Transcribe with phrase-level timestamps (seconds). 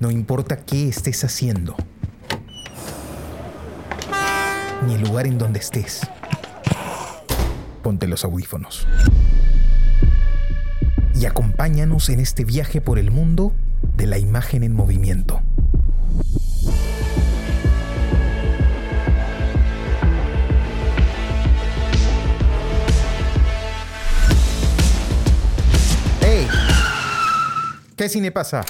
[0.00, 1.76] No importa qué estés haciendo,
[4.86, 6.00] ni el lugar en donde estés.
[7.82, 8.88] Ponte los audífonos.
[11.14, 13.52] Y acompáñanos en este viaje por el mundo
[13.96, 15.42] de la imagen en movimiento.
[28.00, 28.64] ¿Qué cine pasa?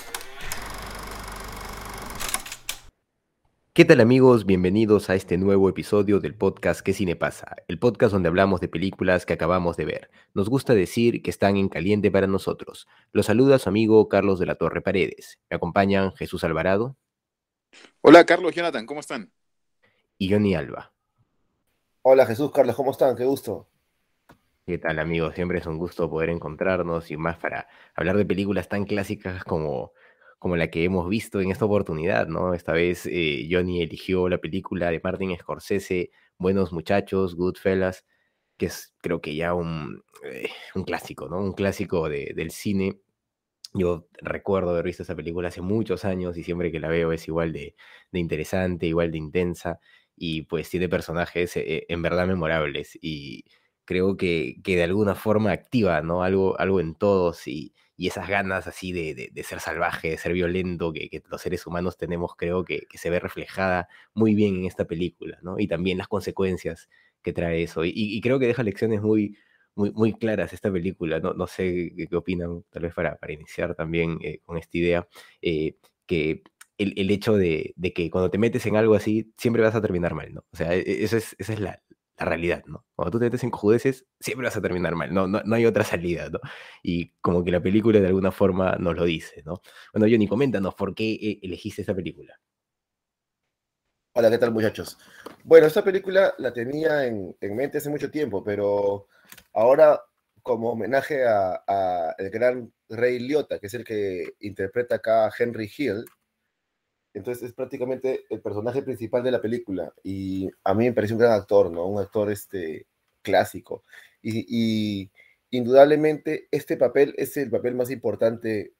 [3.80, 4.44] ¿Qué tal amigos?
[4.44, 7.57] Bienvenidos a este nuevo episodio del podcast ¿Qué cine pasa?
[7.66, 10.11] El podcast donde hablamos de películas que acabamos de ver.
[10.34, 12.86] Nos gusta decir que están en caliente para nosotros.
[13.12, 15.38] Los saluda su amigo Carlos de la Torre Paredes.
[15.48, 16.98] Me acompañan Jesús Alvarado.
[18.02, 19.32] Hola Carlos, Jonathan, ¿cómo están?
[20.18, 20.93] Y Johnny Alba.
[22.02, 23.16] Hola Jesús, Carlos, ¿cómo están?
[23.16, 23.66] Qué gusto.
[24.66, 25.35] ¿Qué tal amigos?
[25.35, 29.94] Siempre es un gusto poder encontrarnos y más para hablar de películas tan clásicas como
[30.40, 32.55] como la que hemos visto en esta oportunidad, ¿no?
[32.55, 38.06] Esta vez eh, Johnny eligió la película de Martin Scorsese, Buenos Muchachos, Goodfellas,
[38.58, 41.41] que es creo que ya un, eh, un clásico, ¿no?
[41.41, 43.00] Un clásico de, del cine.
[43.74, 47.28] Yo recuerdo haber visto esa película hace muchos años y siempre que la veo es
[47.28, 47.77] igual de,
[48.12, 49.78] de interesante, igual de intensa
[50.16, 53.44] y pues tiene personajes eh, en verdad memorables y
[53.84, 56.22] creo que, que de alguna forma activa, ¿no?
[56.24, 60.90] Algo, algo en todos y, y esas ganas así de, ser salvaje, de ser violento
[60.90, 65.38] que, los seres humanos tenemos, creo que, se ve reflejada muy bien en esta película,
[65.42, 65.58] ¿no?
[65.58, 66.88] Y también las consecuencias
[67.20, 67.82] que trae eso.
[67.84, 69.36] Y, creo que deja lecciones muy,
[69.74, 73.74] muy, muy claras esta película, no, no sé qué, opinan, tal vez para, para iniciar
[73.74, 75.06] también eh, con esta idea,
[75.42, 76.42] eh, que
[76.78, 80.32] el, hecho de, que cuando te metes en algo así, siempre vas a terminar mal,
[80.32, 80.46] ¿no?
[80.50, 81.82] O sea, e, e, eso es, esa es la,
[82.20, 82.86] la realidad, ¿no?
[82.94, 85.84] Cuando tú te metes en cojudeces, siempre vas a terminar mal, no, no, hay otra
[85.84, 86.38] salida, ¿no?
[86.82, 89.62] Y como que la película de alguna forma nos lo dice, ¿no?
[89.92, 92.38] Bueno, Johnny, coméntanos, ¿por qué eh, elegiste esta película?
[94.12, 94.98] Hola, ¿qué tal muchachos?
[95.44, 99.06] Bueno, esta película la tenía en, mente hace mucho tiempo, pero
[99.55, 100.00] ahora
[100.42, 105.70] como homenaje a, el gran Rey Liotta, que es el que interpreta acá a Henry
[105.74, 106.05] Hill,
[107.14, 111.20] entonces es prácticamente el personaje principal de la película y a mí me parece un
[111.20, 111.86] gran actor, ¿no?
[111.86, 112.86] Un actor este,
[113.22, 113.84] clásico.
[114.22, 115.10] Y,
[115.52, 118.72] indudablemente este papel es el papel más importante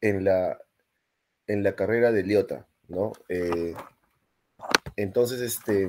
[0.00, 0.58] en la,
[1.46, 3.12] en la carrera de Liota, ¿no?
[3.28, 3.74] Eh,
[4.96, 5.88] entonces, este,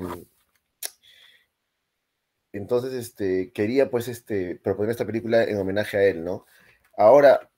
[2.52, 6.46] entonces, este, quería pues este, proponer esta película en homenaje a él, ¿no?
[6.96, 7.50] Ahora,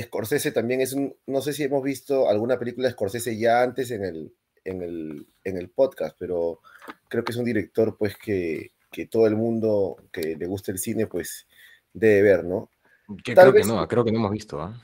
[0.00, 3.90] Scorsese también es un, no sé si hemos visto alguna película de Scorsese ya antes
[3.90, 4.32] en el,
[4.64, 6.60] en el, en el podcast, pero
[7.08, 10.78] creo que es un director pues que, que todo el mundo que le gusta el
[10.78, 11.46] cine pues
[11.92, 12.70] debe ver, ¿no?
[13.24, 14.82] creo que no, creo que no hemos visto, ¿ah?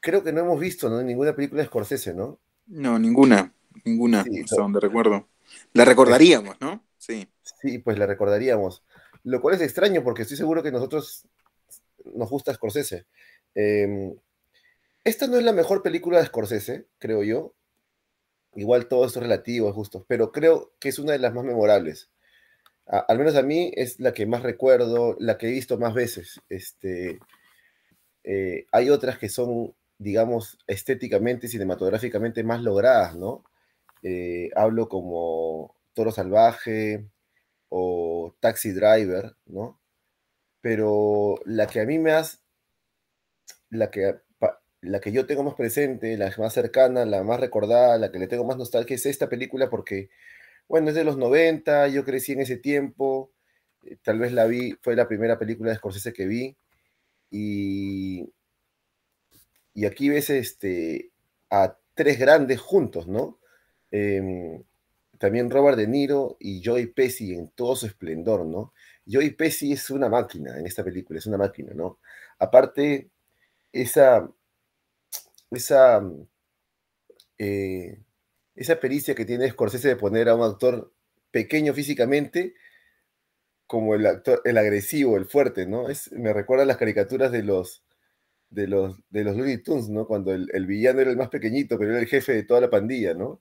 [0.00, 1.02] Creo que no hemos visto, ¿no?
[1.02, 2.38] Ninguna película de Scorsese, ¿no?
[2.66, 3.54] No, ninguna,
[3.84, 5.28] ninguna, hasta donde recuerdo.
[5.72, 6.84] La recordaríamos, ¿no?
[6.98, 7.26] Sí.
[7.62, 8.82] Sí, pues la recordaríamos.
[9.24, 11.26] Lo cual es extraño porque estoy seguro que nosotros
[12.14, 13.06] nos gusta Scorsese.
[13.54, 14.14] Eh,
[15.04, 17.54] esta no es la mejor película de Scorsese, creo yo.
[18.54, 21.44] Igual todo esto es relativo, es justo, pero creo que es una de las más
[21.44, 22.10] memorables.
[22.86, 26.40] al menos a mí es la que más recuerdo, la que he visto más veces.
[26.48, 27.18] Este,
[28.24, 33.44] eh, hay otras que son, digamos, estéticamente, cinematográficamente más logradas, ¿no?
[34.02, 37.06] Eh, hablo como Toro Salvaje
[37.70, 39.80] o Taxi Driver, ¿no?
[40.60, 42.42] Pero la que a mí me has,
[43.70, 44.23] la que
[44.84, 48.28] la que yo tengo más presente, la más cercana, la más recordada, la que le
[48.28, 50.10] tengo más nostalgia es esta película porque,
[50.68, 53.32] bueno, es de los 90, yo crecí en ese tiempo,
[53.84, 56.56] eh, tal vez la vi, fue la primera película de Scorsese que vi,
[57.30, 58.32] y,
[59.74, 61.10] y aquí ves este,
[61.50, 63.38] a tres grandes juntos, ¿no?
[63.90, 64.62] Em,
[65.18, 68.72] también Robert De Niro y Joey Pesci en todo su esplendor, ¿no?
[69.10, 71.98] Joey Pesci es una máquina en esta película, es una máquina, ¿no?
[72.38, 73.10] Aparte,
[73.72, 74.30] esa,
[75.56, 76.02] esa,
[77.38, 78.00] eh,
[78.54, 80.92] esa pericia que tiene Scorsese de poner a un actor
[81.30, 82.54] pequeño físicamente
[83.66, 85.88] como el actor, el agresivo, el fuerte, ¿no?
[85.88, 87.84] Es, me recuerda las caricaturas de los
[88.54, 90.06] de los, de los Looney Tunes, ¿no?
[90.06, 93.14] Cuando el, villano era el más pequeñito, pero era el jefe de toda la pandilla,
[93.14, 93.40] ¿no?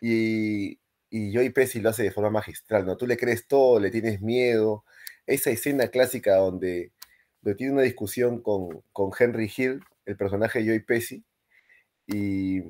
[0.00, 0.80] Y,
[1.10, 2.96] y Joey Pesci lo hace de forma magistral, ¿no?
[2.96, 4.84] Tú le crees todo, le tienes miedo.
[5.26, 6.92] Esa escena clásica donde,
[7.42, 11.24] donde tiene una discusión con, con Henry Hill, el personaje de Joey Pesci,
[12.06, 12.62] y,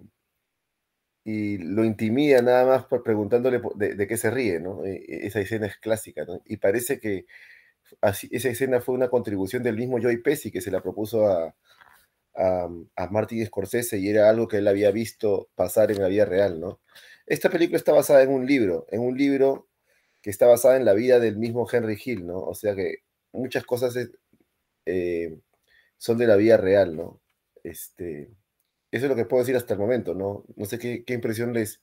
[1.25, 4.85] y lo intimida nada más preguntándole de, qué se ríe, ¿no?
[4.85, 6.27] E, e, esa escena es clásica.
[6.45, 7.27] Y parece que
[8.01, 11.55] así, esa escena fue una contribución del mismo Joy Pesci que se la propuso a,
[12.37, 16.25] a, a Martin Scorsese y era algo que él había visto pasar en la vida
[16.27, 16.81] real, ¿no?
[17.27, 19.69] Esta película está basada en un libro, en un libro
[20.23, 22.41] que está basada en la vida del mismo Henry Hill, ¿no?
[22.41, 22.99] O sea que
[23.33, 23.97] muchas cosas
[24.87, 25.39] eh,
[25.99, 27.21] son de la vida real, ¿no?
[27.65, 28.31] Este,
[28.97, 30.45] eso es lo que puedo decir hasta el momento, ¿no?
[30.57, 31.81] No sé qué, impresión les,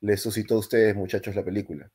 [0.00, 1.90] les suscitó a ustedes, muchachos, la película.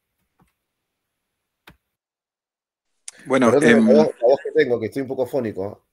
[3.25, 5.85] Bueno, em, la, voz, que tengo, que estoy un poco fónico.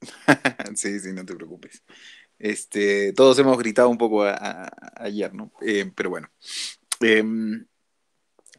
[0.74, 1.82] sí, sí, no te preocupes.
[2.38, 4.24] Este, todos hemos gritado un poco
[4.96, 5.52] ayer, ¿no?
[5.60, 6.30] Eh, pero bueno.
[7.00, 7.66] Em,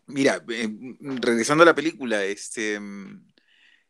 [0.09, 0.67] Mira, eh,
[0.99, 2.79] regresando a la película, este,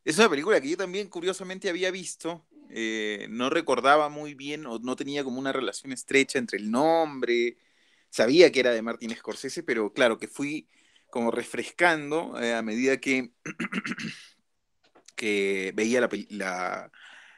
[0.04, 2.46] es una película que yo también curiosamente había visto.
[2.70, 7.58] Eh, no recordaba muy bien o no tenía como una relación estrecha entre el nombre.
[8.10, 10.68] Sabía que era de Martin Scorsese, pero claro que fui
[11.10, 13.32] como refrescando eh, a medida que,
[15.16, 16.92] que veía la,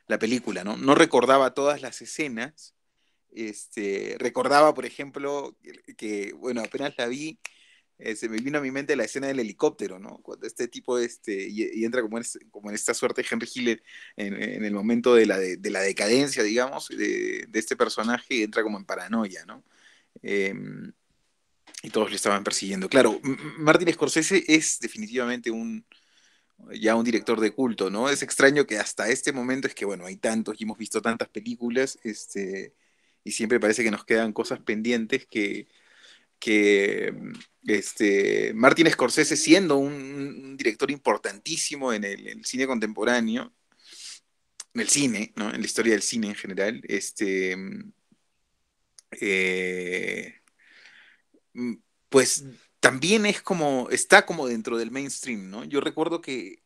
[0.07, 0.77] la, película, ¿no?
[0.77, 2.75] No recordaba todas las escenas.
[3.31, 5.57] Este, recordaba, por ejemplo,
[5.97, 7.39] que, bueno, apenas la vi,
[8.03, 10.17] eh, se me vino a mi mente la escena del helicóptero, ¿no?
[10.23, 13.83] Cuando este tipo, este, y, entra como en, esta suerte de Henry Hill
[14.17, 18.79] en, el momento de la, de, la decadencia, digamos, de, este personaje, y entra como
[18.79, 19.63] en paranoia, ¿no?
[20.23, 20.91] Em,
[21.83, 22.89] y todos le estaban persiguiendo.
[22.89, 23.19] Claro,
[23.59, 25.85] Martin Scorsese es definitivamente un,
[26.73, 28.09] ya un director de culto, ¿no?
[28.09, 31.29] Es extraño que hasta este momento es que, bueno, hay tantos y hemos visto tantas
[31.29, 32.73] películas, este,
[33.23, 35.67] y siempre parece que nos quedan cosas pendientes que
[36.41, 37.13] que
[37.63, 43.53] este, Martin Scorsese, siendo un, director importantísimo en el, cine contemporáneo,
[44.73, 45.53] en el cine, ¿no?
[45.53, 47.55] en la historia del cine en general, este,
[49.19, 50.41] eh,
[52.09, 52.43] pues
[52.79, 55.63] también es como, está como dentro del mainstream, ¿no?
[55.65, 56.63] Yo recuerdo que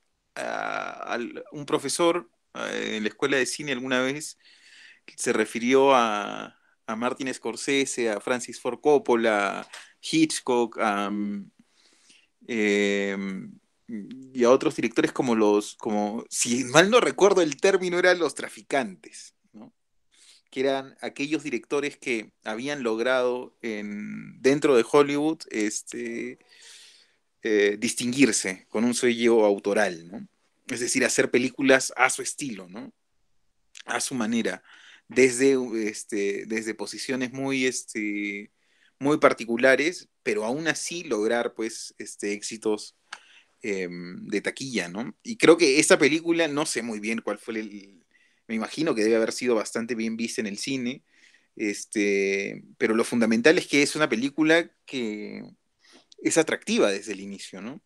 [1.51, 4.37] un profesor ah, en la escuela de cine alguna vez
[5.15, 6.57] se refirió a,
[6.87, 9.67] a Martin Scorsese, a Francis Ford Coppola,
[10.01, 10.77] Hitchcock,
[12.47, 13.51] em,
[13.87, 18.35] y a otros directores como los, como, si mal no recuerdo el término, eran los
[18.35, 19.33] traficantes,
[20.49, 26.39] que eran aquellos directores que habían logrado en, dentro de Hollywood este,
[27.43, 30.27] eh, distinguirse con un sello autoral, ¿no?
[30.67, 32.93] es decir, hacer películas a su estilo, ¿no?
[33.85, 34.63] a su manera
[35.07, 35.57] desde,
[35.87, 38.51] este, desde posiciones muy, este,
[38.99, 42.97] muy particulares, pero aún así lograr pues, este, éxitos
[43.61, 45.15] em, de taquilla, ¿no?
[45.23, 48.05] Y creo que esta película, no sé muy bien cuál fue el...
[48.47, 51.03] Me imagino que debe haber sido bastante bien vista en el cine,
[51.55, 55.41] este, pero lo fundamental es que es una película que
[56.19, 57.81] es atractiva desde el inicio, ¿no?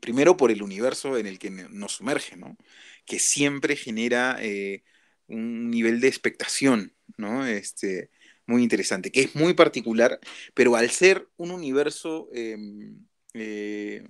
[0.00, 2.56] Primero por el universo en el que nos sumerge, ¿no?
[3.04, 4.82] Que siempre genera eh,
[5.28, 7.46] un nivel de expectación, ¿no?
[7.46, 8.10] Este,
[8.46, 10.20] muy interesante, que es muy particular,
[10.54, 14.08] pero al ser un universo em, eh,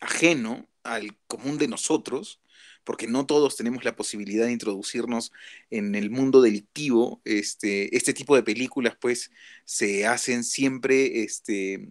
[0.00, 2.40] ajeno al común de nosotros,
[2.84, 5.32] porque no todos tenemos la posibilidad de introducirnos
[5.70, 9.30] en el mundo delictivo, este, este tipo de películas pues
[9.64, 11.88] se hacen siempre, este,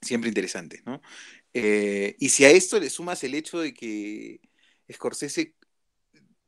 [0.00, 1.02] siempre interesantes, ¿no?
[1.52, 4.40] Eh, y si a esto le sumas el hecho de que
[4.92, 5.54] Scorsese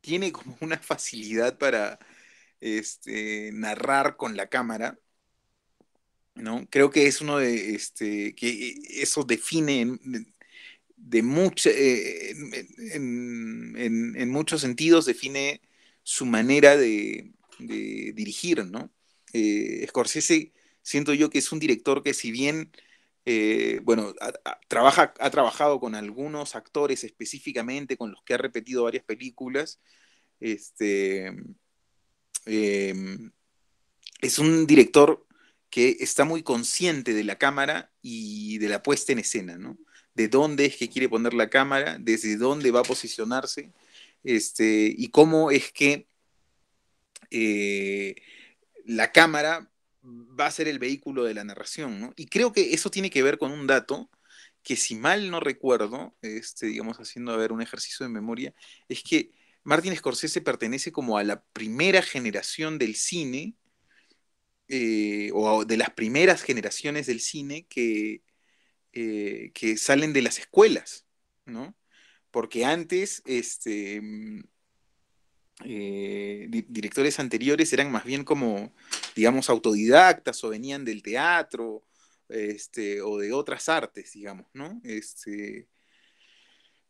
[0.08, 1.98] tiene como una facilidad para
[2.60, 4.98] este, narrar con la cámara,
[6.34, 6.66] ¿no?
[6.70, 9.98] Creo que es uno de, este, que eso define
[10.96, 12.34] de mucha, eh,
[12.94, 15.60] en, muchos sentidos define
[16.02, 18.90] su manera de, dirigir, ¿no?
[19.34, 22.72] Eh, Scorsese, siento yo que es un director que si bien,
[23.30, 24.14] eh, bueno,
[24.68, 29.80] trabaja, ha trabajado con algunos actores específicamente, con los que ha repetido varias películas,
[30.40, 31.26] este,
[32.46, 33.30] em,
[34.22, 35.26] es un director
[35.68, 39.76] que está muy consciente de la cámara y de la puesta en escena, ¿no?
[40.14, 43.74] De dónde es que quiere poner la cámara, desde dónde va a posicionarse,
[44.24, 46.08] este, y cómo es que
[47.30, 48.14] eh,
[48.86, 49.70] la cámara
[50.08, 52.12] va a ser el vehículo de la narración, ¿no?
[52.16, 54.10] Y creo que eso tiene que ver con un dato
[54.62, 58.54] que si mal no recuerdo, este, digamos, haciendo a ver un ejercicio de memoria,
[58.88, 59.30] es que
[59.64, 63.54] Martin Scorsese pertenece como a la primera generación del cine,
[64.68, 68.22] eh, o de las primeras generaciones del cine que,
[68.92, 71.06] eh, que salen de las escuelas,
[71.46, 71.74] ¿no?
[72.30, 74.02] Porque antes, este,
[75.64, 78.72] eh, directores anteriores eran más bien como,
[79.16, 81.84] digamos, autodidactas o venían del teatro,
[82.28, 84.80] este, o de otras artes, digamos, ¿no?
[84.84, 85.66] Este,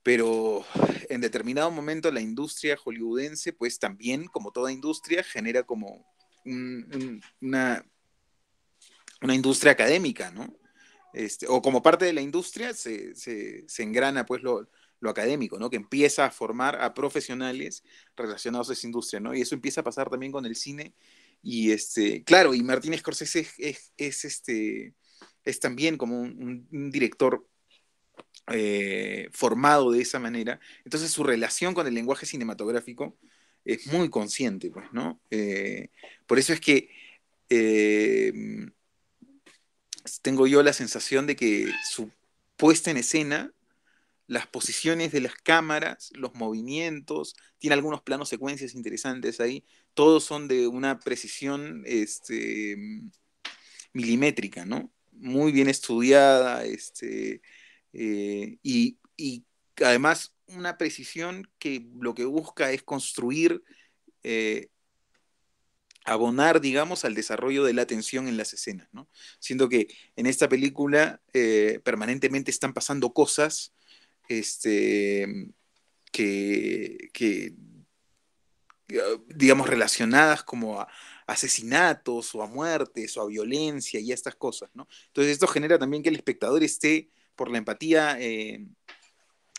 [0.03, 0.65] pero
[1.09, 6.07] en determinado momento la industria hollywoodense, pues también, como toda industria, genera como
[6.45, 7.85] una,
[9.21, 10.59] una industria académica, ¿no?
[11.13, 13.15] Este, o como parte de la industria se,
[13.79, 14.69] engrana pues lo,
[15.03, 15.71] académico, ¿no?
[15.71, 17.85] Que empieza a formar a profesionales
[18.17, 19.35] relacionados a esa industria, ¿no?
[19.35, 20.95] Y eso empieza a pasar también con el cine.
[21.43, 24.95] Y este, claro, y Martín Scorsese es, es, este,
[25.45, 27.47] es también como un, director
[28.53, 30.59] eh, formado de esa manera.
[30.85, 33.17] Entonces su relación con el lenguaje cinematográfico
[33.65, 35.21] es muy consciente, pues, ¿no?
[35.31, 35.91] Eh,
[36.27, 36.91] por eso es que
[37.51, 38.33] eh,
[40.23, 42.11] tengo yo la sensación de que su
[42.57, 43.53] puesta en escena,
[44.29, 50.49] las posiciones de las cámaras, los movimientos, tiene algunos planos secuencias interesantes ahí, todos son
[50.49, 52.77] de una precisión este,
[53.95, 54.93] milimétrica, ¿no?
[55.13, 57.41] Muy bien estudiada, este,
[57.93, 58.99] eh, y,
[59.85, 63.63] además una precisión que lo que busca es construir
[64.23, 64.69] eh,
[66.05, 69.09] abonar, digamos, al desarrollo de la atención en las escenas, ¿no?
[69.39, 73.73] Siendo que en esta película eh, permanentemente están pasando cosas
[74.29, 75.51] este,
[76.13, 77.55] que,
[79.29, 80.89] digamos, relacionadas como a
[81.27, 84.71] asesinatos o a muertes o a violencia y a estas cosas.
[84.75, 88.67] Entonces esto genera también que el espectador esté, por la empatía eh,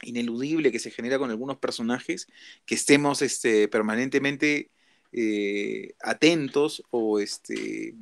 [0.01, 2.27] ineludible que se genera con algunos personajes,
[2.65, 4.71] que estemos este, permanentemente
[5.11, 7.93] eh, atentos o, este,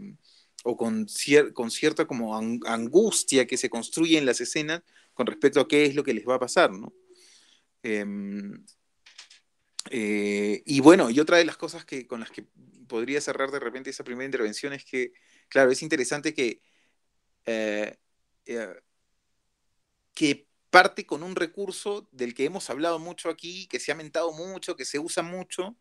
[0.64, 1.08] con,
[1.54, 4.82] con cierta como angustia que se construye en las escenas
[5.18, 6.94] con respecto a qué es lo que les va a pasar, ¿no?
[7.84, 8.64] Em,
[9.90, 12.46] eh, y bueno, y otra de las cosas que, con las que
[12.88, 15.14] podría cerrar de repente esa primera intervención es que,
[15.50, 16.62] claro, es interesante que,
[17.46, 17.98] eh,
[20.14, 24.32] que parte con un recurso del que hemos hablado mucho aquí, que se ha mentado
[24.34, 25.78] mucho, que se usa mucho,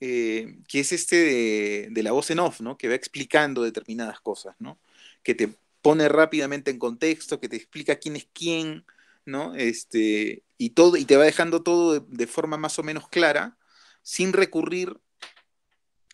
[0.00, 2.76] eh, que es este de, la voz en off, ¿no?
[2.78, 4.78] Que va explicando determinadas cosas, ¿no?
[5.22, 8.86] Que te pone rápidamente en contexto, que te explica quién es quién,
[9.26, 9.54] ¿no?
[9.54, 13.58] Este, y, todo, y te va dejando todo de, forma más o menos clara,
[14.02, 14.98] sin recurrir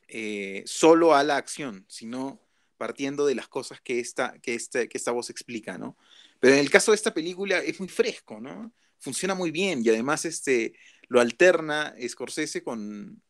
[0.08, 2.44] eh, solo a la acción, sino
[2.78, 5.96] partiendo de las cosas que esta, que, esta, que esta voz explica, ¿no?
[6.40, 8.72] Pero en el caso de esta película es muy fresco, ¿no?
[8.98, 10.72] Funciona muy bien y además este,
[11.06, 13.22] lo alterna Scorsese con,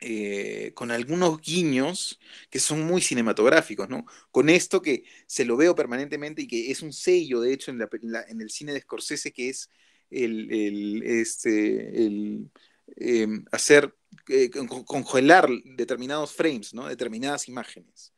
[0.00, 2.20] eh, con algunos guiños
[2.50, 4.04] que son muy cinematográficos, ¿no?
[4.30, 7.80] Con esto que se lo veo permanentemente y que es un sello, de hecho, en,
[8.28, 9.70] en el cine de Scorsese, que es
[10.10, 12.50] el, este, el
[12.96, 13.94] em, hacer,
[14.28, 14.50] eh,
[14.86, 16.88] congelar determinados frames, ¿no?
[16.88, 18.12] Determinadas imágenes,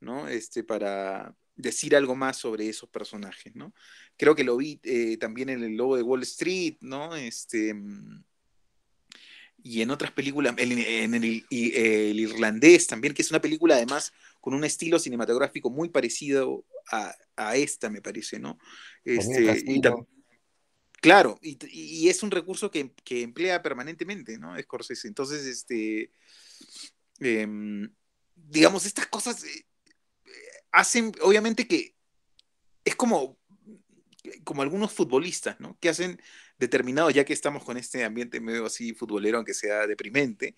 [0.00, 0.28] ¿no?
[0.28, 3.74] Este, para decir algo más sobre esos personajes, ¿no?
[4.16, 7.14] Creo que lo vi eh, también en el Lobo de Wall Street, ¿no?
[7.16, 8.24] Este, mm,
[9.62, 14.64] y en otras películas, en, el, irlandés también, que es una película además con un
[14.64, 18.58] estilo cinematográfico muy parecido a, esta, me parece, ¿no?
[19.04, 19.80] Este,
[21.00, 24.58] claro, y, es un recurso que, emplea permanentemente, ¿no?
[24.60, 25.08] Scorsese.
[25.08, 26.10] Entonces, este,
[27.20, 27.90] em,
[28.34, 29.66] digamos, estas cosas eh,
[30.72, 31.94] hacen, obviamente que
[32.84, 33.38] es como,
[34.44, 35.78] como algunos futbolistas, ¿no?
[35.80, 36.20] Que hacen
[36.60, 40.56] determinados, ya que estamos con este ambiente medio así futbolero, aunque sea deprimente,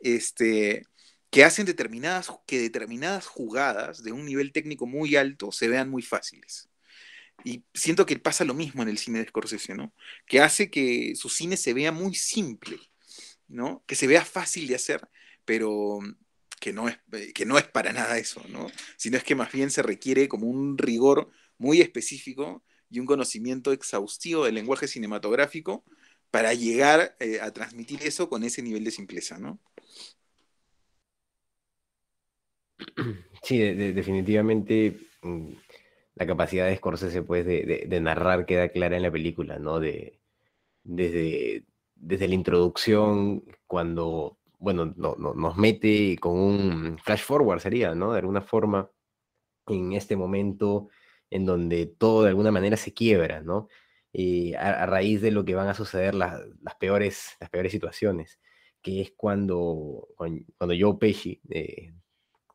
[0.00, 0.82] este,
[1.30, 6.02] que hacen determinadas, que determinadas jugadas de un nivel técnico muy alto se vean muy
[6.02, 6.68] fáciles.
[7.44, 9.94] Y siento que pasa lo mismo en el cine de Scorsese, ¿no?
[10.26, 12.78] Que hace que su cine se vea muy simple,
[13.48, 13.84] ¿no?
[13.86, 15.08] Que se vea fácil de hacer,
[15.44, 16.00] pero
[16.60, 16.98] que no es,
[17.34, 18.70] que no es para nada eso, ¿no?
[18.96, 23.72] Sino es que más bien se requiere como un rigor muy específico y un conocimiento
[23.72, 25.84] exhaustivo del lenguaje cinematográfico
[26.30, 29.58] para llegar eh, a transmitir eso con ese nivel de simpleza, ¿no?
[33.42, 35.52] Sí, definitivamente mm,
[36.14, 39.80] la capacidad de Scorsese pues, de, narrar queda clara en la película, ¿no?
[39.80, 40.20] De,
[40.84, 41.64] desde,
[41.96, 48.12] desde la introducción, cuando, bueno, no, nos mete con un flash forward, sería, ¿no?
[48.12, 48.88] De alguna forma,
[49.66, 50.88] en este momento
[51.34, 53.68] en donde todo de alguna manera se quiebra, ¿no?
[54.12, 56.40] Y a, raíz de lo que van a suceder las,
[56.78, 58.38] peores, las peores situaciones,
[58.80, 61.92] que es cuando, cuando Joe Pesci, eh,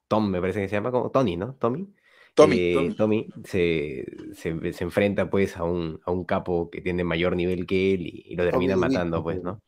[0.07, 1.55] Tom me parece que se llama, como Tony, ¿no?
[1.55, 1.93] Tommy.
[2.33, 3.27] Tommy, eh, Tommy.
[3.43, 8.07] se, se, enfrenta pues a un, a un capo que tiene mayor nivel que él
[8.07, 9.61] y, lo termina matando, pues, ¿no?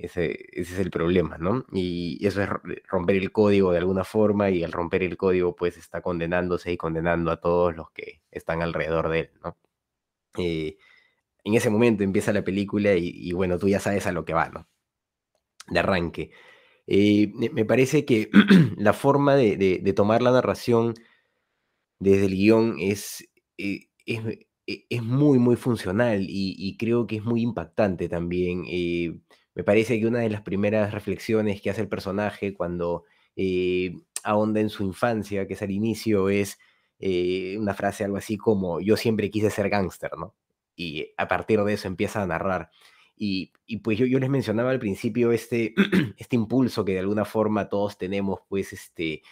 [0.00, 1.64] Ese, es el problema, ¿no?
[1.72, 2.48] Y eso es
[2.88, 6.76] romper el código de alguna forma y al romper el código pues está condenándose y
[6.76, 9.56] condenando a todos los que están alrededor de él, ¿no?
[10.38, 10.78] Eh,
[11.44, 14.50] en ese momento empieza la película y, bueno, tú ya sabes a lo que va,
[14.50, 14.68] ¿no?
[15.68, 16.30] De arranque.
[16.86, 18.30] Eh, me parece que
[18.76, 20.94] la forma de, tomar la narración
[21.98, 23.28] desde el guion es,
[23.58, 28.64] eh, es, muy, muy funcional y, creo que es muy impactante también.
[29.58, 33.04] Me parece que una de las primeras reflexiones que hace el personaje cuando
[34.24, 36.58] ahonda en su infancia, que es al inicio, es
[37.58, 40.34] una frase algo así como, yo siempre quise ser gángster, ¿no?
[40.78, 42.70] y a partir de eso empieza a narrar.
[43.20, 43.50] Y,
[43.82, 45.74] pues yo, yo, les mencionaba al principio este,
[46.16, 49.22] este impulso que de alguna forma todos tenemos, pues, este,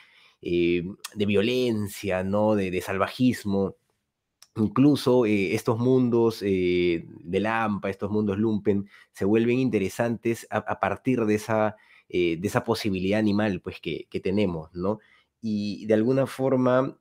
[0.43, 0.83] eh,
[1.15, 2.57] de violencia, ¿no?
[2.57, 3.77] De, salvajismo.
[4.57, 11.25] Incluso eh, estos mundos eh, de Lampa, estos mundos Lumpen, se vuelven interesantes a, partir
[11.27, 11.77] de esa,
[12.09, 14.99] de esa posibilidad animal, pues, que, que, tenemos, ¿no?
[15.41, 16.97] Y de alguna forma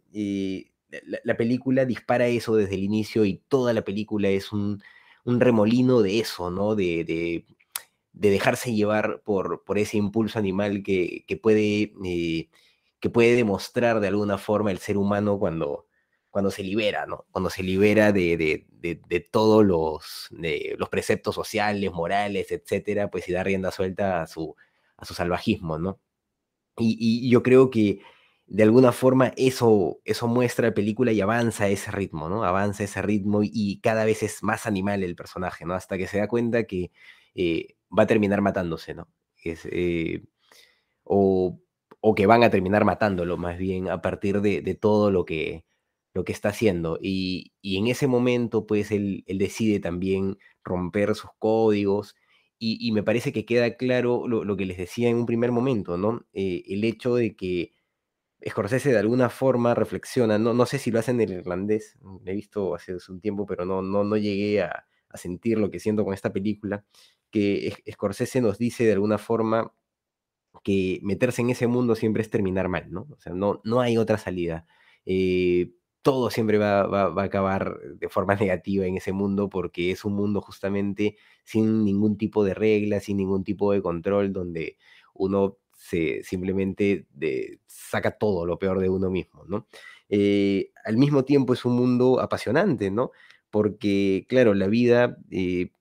[1.24, 4.82] la, película dispara eso desde el inicio y toda la película es un,
[5.26, 6.76] remolino de eso, ¿no?
[6.76, 7.46] De,
[8.14, 12.50] dejarse llevar por, por, ese impulso animal que, puede, eh,
[13.00, 15.88] que puede demostrar de alguna forma el ser humano cuando,
[16.36, 17.26] cuando se libera, ¿no?
[17.32, 18.66] Cuando se libera de,
[19.32, 20.28] todos los,
[20.78, 24.56] los preceptos sociales, morales, etcétera, pues y da rienda suelta a su,
[24.98, 26.00] a su salvajismo, ¿no?
[26.78, 28.02] y yo creo que
[28.48, 32.44] de alguna forma eso, eso muestra la película y avanza ese ritmo, ¿no?
[32.44, 35.74] Avanza ese ritmo y, cada vez es más animal el personaje, ¿no?
[35.74, 36.92] Hasta que se da cuenta que
[37.34, 39.08] eh, va a terminar matándose, ¿no?
[39.46, 40.24] Eh,
[41.04, 41.60] o,
[42.16, 45.66] que van a terminar matándolo más bien a partir de, todo lo que,
[46.16, 46.98] lo que está haciendo.
[47.02, 52.16] Y, en ese momento, pues, él, decide también romper sus códigos.
[52.58, 56.26] Y, me parece que queda claro lo, que les decía en un primer momento, ¿no?
[56.34, 57.74] Eh, el hecho de que
[58.48, 62.34] Scorsese de alguna forma reflexiona, no, no sé si lo hacen en irlandés, lo he
[62.34, 66.14] visto hace un tiempo, pero no, no, no llegué a, sentir lo que siento con
[66.14, 66.86] esta película,
[67.32, 69.74] que Scorsese nos dice de alguna forma
[70.64, 73.08] que meterse en ese mundo siempre es terminar mal, ¿no?
[73.12, 74.68] O sea, no, no hay otra salida.
[75.06, 75.72] Eh,
[76.06, 80.40] todo siempre va, a acabar de forma negativa en ese mundo porque es un mundo
[80.40, 84.78] justamente sin ningún tipo de reglas, sin ningún tipo de control, donde
[85.16, 89.68] uno se simplemente de, saca todo lo peor de uno mismo, ¿no?
[90.08, 93.10] Eh, al mismo tiempo es un mundo apasionante, ¿no?
[93.50, 95.72] Porque, claro, la vida eh,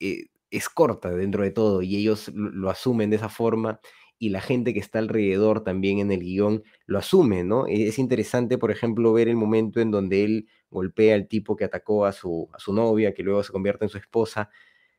[0.00, 3.78] eh, es corta dentro de todo y ellos lo, asumen de esa forma
[4.18, 7.66] y la gente que está alrededor también en el guion lo asume, ¿no?
[7.66, 11.64] E, es interesante, por ejemplo, ver el momento en donde él golpea al tipo que
[11.64, 14.50] atacó a su, a su novia, que luego se convierte en su esposa,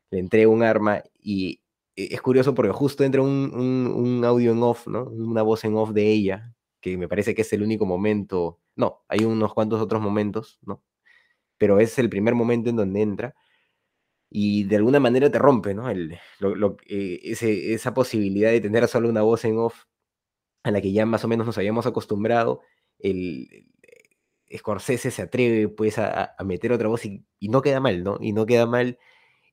[0.10, 1.62] le entrega un arma y
[1.96, 5.04] e, es curioso porque justo entra un, audio en off, ¿no?
[5.06, 9.04] Una voz en off de ella, que me parece que es el único momento, no,
[9.10, 10.82] hay unos cuantos otros momentos, ¿no?
[11.58, 13.36] Pero es el primer momento en donde entra
[14.30, 15.90] y de alguna manera te rompe, ¿no?
[15.90, 16.20] El,
[16.88, 19.86] eh, esa posibilidad de tener solo una voz en off
[20.64, 22.62] a la que ya más o menos nos habíamos acostumbrado,
[23.00, 23.68] el,
[24.56, 28.18] Scorsese se atreve pues a, meter otra voz y, y, no queda mal, ¿no?
[28.20, 28.98] Y no queda mal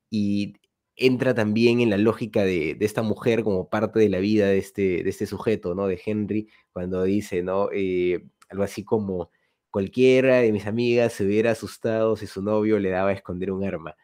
[0.09, 0.55] y
[0.97, 5.03] entra también en la lógica de, esta mujer como parte de la vida de este,
[5.03, 5.87] de este sujeto, ¿no?
[5.87, 7.69] De Henry, cuando dice, ¿no?
[7.73, 9.31] Eh, algo así como,
[9.69, 13.63] cualquiera de mis amigas se hubiera asustado si su novio le daba a esconder un
[13.63, 13.95] arma,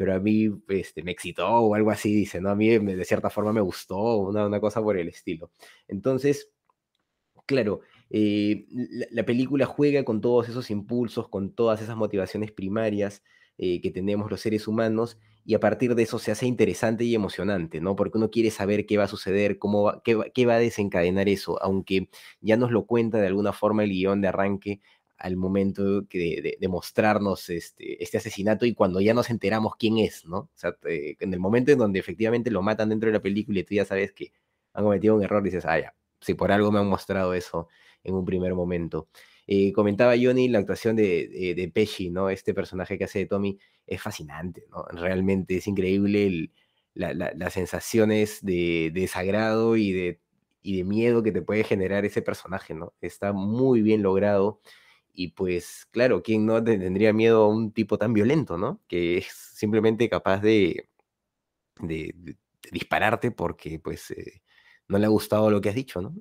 [0.00, 2.48] pero a mí este, me excitó o algo así, dice, ¿no?
[2.48, 5.50] A mí de cierta forma me gustó, una, una cosa por el estilo.
[5.88, 6.50] Entonces,
[7.44, 8.64] claro, eh,
[9.10, 13.22] la, película juega con todos esos impulsos, con todas esas motivaciones primarias
[13.58, 17.14] eh, que tenemos los seres humanos y a partir de eso se hace interesante y
[17.14, 17.94] emocionante, ¿no?
[17.94, 21.62] Porque uno quiere saber qué va a suceder, cómo va, qué, va, a desencadenar eso,
[21.62, 22.08] aunque
[22.40, 24.80] ya nos lo cuenta de alguna forma el guion de arranque
[25.20, 30.38] al momento de, mostrarnos este, este, asesinato y cuando ya nos enteramos quién es, ¿no?
[30.38, 33.60] O sea, eh, en el momento en donde efectivamente lo matan dentro de la película
[33.60, 34.32] y tú ya sabes que
[34.72, 37.68] han cometido un error, dices, ah, ya, si por algo me han mostrado eso
[38.02, 39.08] en un primer momento.
[39.46, 42.30] Eh, comentaba Johnny la actuación de, Pesci, ¿no?
[42.30, 44.84] Este personaje que hace de Tommy es fascinante, ¿no?
[44.92, 46.50] Realmente es increíble
[46.94, 50.18] las sensaciones de, desagrado de,
[50.62, 52.94] y de miedo que te puede generar ese personaje, ¿no?
[53.02, 54.60] Está muy bien logrado.
[55.20, 58.80] Y pues, claro, ¿quién no tendría miedo a un tipo tan violento, ¿no?
[58.88, 60.88] Que es simplemente capaz de,
[61.82, 62.14] de,
[62.72, 64.40] dispararte porque, pues, eh,
[64.88, 66.14] no le ha gustado lo que has dicho, ¿no?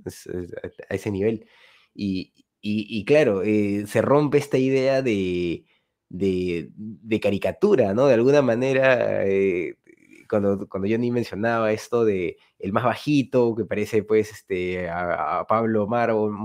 [0.90, 1.48] a ese nivel.
[1.94, 5.66] Y, y, claro, eh, se rompe esta idea de,
[6.10, 8.08] de, caricatura, ¿no?
[8.08, 9.78] De alguna manera, eh,
[10.30, 15.88] cuando, cuando Johnny mencionaba esto de el más bajito, que parece pues este, a, Pablo
[15.88, 16.36] Mármol,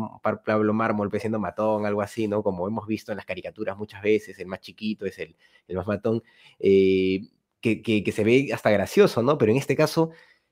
[0.44, 2.42] Pablo Mármol pues, siendo matón, algo así, ¿no?
[2.42, 5.36] Como hemos visto en las caricaturas muchas veces, el más chiquito es el,
[5.68, 6.22] el más matón,
[6.58, 7.20] eh,
[7.60, 9.38] que, que, se ve hasta gracioso, ¿no?
[9.38, 10.10] Pero en este caso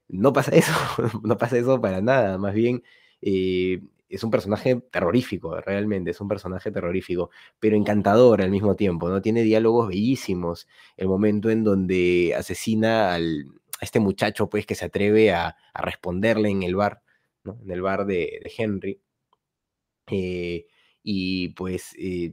[0.09, 0.73] no pasa eso,
[1.23, 2.83] no pasa eso para nada, más bien
[3.23, 9.09] eh, es un personaje terrorífico, realmente, es un personaje terrorífico, pero encantador al mismo tiempo,
[9.09, 9.23] ¿no?
[9.23, 10.69] Tiene diálogos bellísimos.
[10.97, 13.47] El momento en donde asesina al,
[13.81, 17.03] a este muchacho, pues, que se atreve a, responderle en el bar,
[17.45, 17.59] ¿no?
[17.63, 19.01] En el bar de, Henry.
[20.09, 20.67] Eh,
[21.03, 22.33] y pues eh,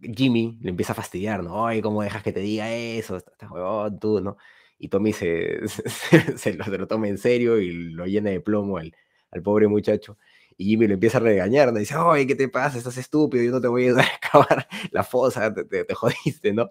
[0.00, 1.66] Jimmy le empieza a fastidiar, ¿no?
[1.66, 3.16] Ay, ¿cómo dejas que te diga eso?
[3.18, 4.36] Estás huevón, tú, ¿no?
[4.78, 5.60] Y Tommy se,
[6.36, 8.94] se, lo, toma en serio y lo llena de plomo al,
[9.30, 10.18] al pobre muchacho.
[10.56, 11.78] Y Jimmy lo empieza a regañar, ¿no?
[11.78, 12.78] Dice, oye, ¿qué te pasa?
[12.78, 16.70] Estás estúpido, yo no te voy a ayudar a acabar la fosa, te, jodiste, ¿no?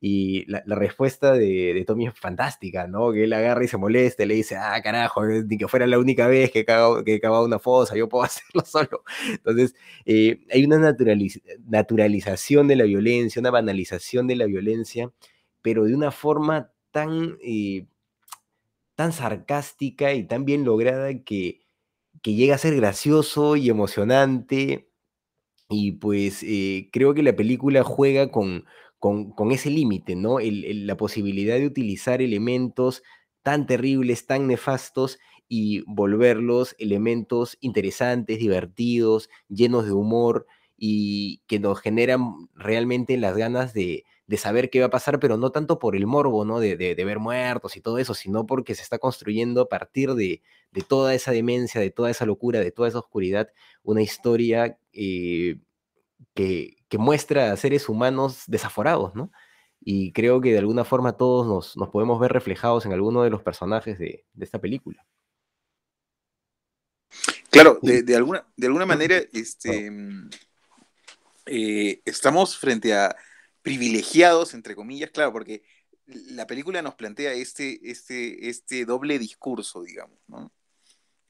[0.00, 3.12] Y la, respuesta de, de, Tommy es fantástica, ¿no?
[3.12, 6.26] Que él agarra y se molesta, le dice, ah, carajo, ni que fuera la única
[6.26, 9.04] vez que he cavado, que una fosa, yo puedo hacerlo solo.
[9.28, 10.78] Entonces, eh, hay una
[11.68, 15.12] naturalización de la violencia, una banalización de la violencia,
[15.62, 17.86] pero de una forma tan, eh,
[18.96, 21.62] tan sarcástica y tan bien lograda que
[22.22, 24.88] que llega a ser gracioso y emocionante.
[25.68, 28.64] Y pues eh, creo que la película juega con,
[28.98, 30.38] con, ese límite, ¿no?
[30.40, 33.02] la posibilidad de utilizar elementos
[33.42, 41.80] tan terribles, tan nefastos y volverlos elementos interesantes, divertidos, llenos de humor y que nos
[41.80, 45.96] generan realmente las ganas de, de saber qué va a pasar, pero no tanto por
[45.96, 46.60] el morbo, ¿no?
[46.60, 50.42] De, de, ver muertos y todo eso, sino porque se está construyendo a partir de,
[50.70, 53.48] de, toda esa demencia, de toda esa locura, de toda esa oscuridad,
[53.82, 55.58] una historia eh,
[56.34, 59.32] que, que, muestra a seres humanos desaforados, ¿no?
[59.80, 63.30] Y creo que de alguna forma todos nos, nos podemos ver reflejados en alguno de
[63.30, 65.04] los personajes de, esta película.
[67.50, 70.30] Claro, de, alguna, de alguna manera, este, mm,
[71.46, 73.14] eh, estamos frente a
[73.62, 75.62] privilegiados, entre comillas, claro, porque
[76.06, 80.52] la película nos plantea este, este, este doble discurso, digamos, ¿no?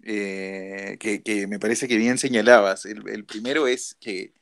[0.04, 2.86] Eh, que, me parece que bien señalabas.
[2.86, 4.32] El, primero es que,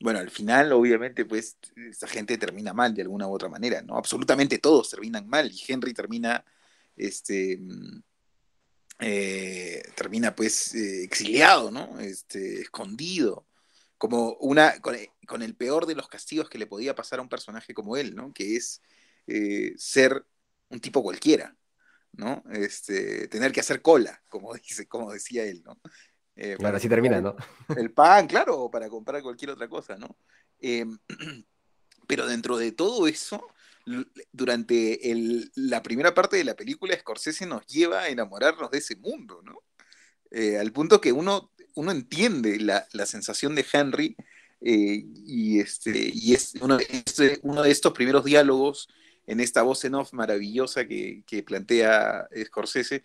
[0.00, 1.56] bueno, al final, obviamente, pues,
[1.88, 3.96] esta gente termina mal de alguna u otra manera, ¿no?
[3.96, 6.44] Absolutamente todos terminan mal y Henry termina,
[6.96, 7.58] este,
[9.00, 11.98] eh, termina, pues, eh, exiliado, ¿no?
[12.00, 13.46] Este, escondido
[13.98, 14.74] como una,
[15.26, 18.14] con, el peor de los castigos que le podía pasar a un personaje como él,
[18.14, 18.32] ¿no?
[18.32, 18.82] Que es
[19.26, 20.24] eh, ser
[20.68, 21.56] un tipo cualquiera,
[22.12, 22.42] ¿no?
[22.52, 25.80] Este, tener que hacer cola, como, dice, como decía él, ¿no?
[26.36, 27.36] Eh, claro, así termina, ¿no?
[27.76, 30.16] El pan, claro, para comprar cualquier otra cosa, ¿no?
[30.58, 30.98] Em,
[32.06, 33.46] pero dentro de todo eso,
[34.32, 38.96] durante el, la primera parte de la película, Scorsese nos lleva a enamorarnos de ese
[38.96, 39.62] mundo, ¿no?
[40.30, 44.16] Eh, al punto que uno uno entiende la, sensación de Henry
[44.60, 48.88] eh, y, este, y es uno de, este, uno de, estos primeros diálogos
[49.26, 53.02] en esta voz en off maravillosa que, plantea Scorsese,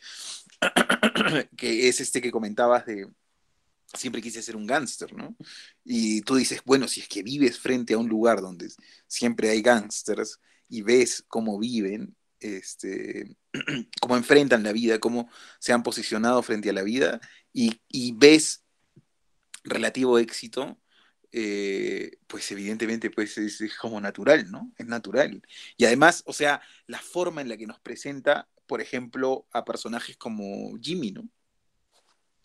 [1.57, 3.07] que es este que comentabas de
[3.93, 5.35] siempre quise ser un gángster, ¿no?
[5.83, 8.69] Y tú dices, bueno, si es que vives frente a un lugar donde
[9.07, 13.35] siempre hay gángsters y ves cómo viven, este,
[14.01, 17.19] cómo enfrentan la vida, cómo se han posicionado frente a la vida,
[17.51, 18.63] y ves
[19.65, 20.79] relativo éxito,
[21.31, 24.71] eh, pues evidentemente pues es, como natural, ¿no?
[24.77, 25.41] Es natural.
[25.77, 30.17] Y además, o sea, la forma en la que nos presenta, por ejemplo, a personajes
[30.17, 31.29] como Jimmy, ¿no?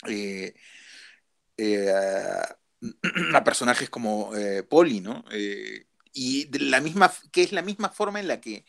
[0.06, 0.54] Eh,
[1.56, 2.58] eh, a
[3.44, 4.32] personajes como
[4.68, 5.24] Polly, ¿no?
[6.12, 8.64] y la misma, que es la misma forma en la que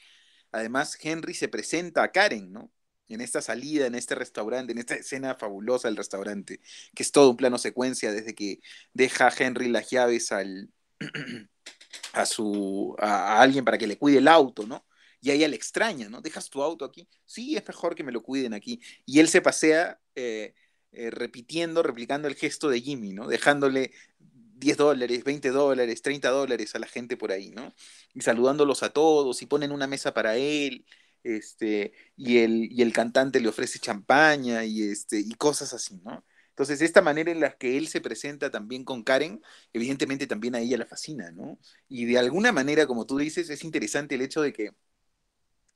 [0.51, 2.71] además Henry se presenta a Karen, ¿no?
[3.15, 6.59] En esta salida, en este restaurante, en esta escena fabulosa del restaurante,
[6.93, 8.59] que es todo un plano secuencia desde que
[8.93, 10.69] deja a Henry las llaves al,
[12.13, 14.85] a, su, a, alguien para que le cuide el auto, ¿no?
[15.21, 16.21] Y a ella le extraña, ¿no?
[16.21, 17.07] ¿Dejas tu auto aquí?
[17.25, 18.81] Sí, es mejor que me lo cuiden aquí.
[19.05, 20.53] Y él se pasea eh,
[20.91, 23.27] eh, repitiendo, replicando el gesto de Jimmy, ¿no?
[23.27, 27.73] Dejándole 10 dólares, 20 dólares, 30 dólares a la gente por ahí, ¿no?
[28.13, 30.85] Y saludándolos a todos y ponen una mesa para él
[31.23, 36.25] este, y el, y el cantante le ofrece champaña y, este, y cosas así, ¿no?
[36.49, 39.41] Entonces, esta manera en la que él se presenta también con Karen,
[39.73, 41.59] evidentemente también a ella la fascina, ¿no?
[41.87, 44.71] Y de alguna manera, como tú dices, es interesante el hecho de que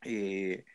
[0.03, 0.65] eh,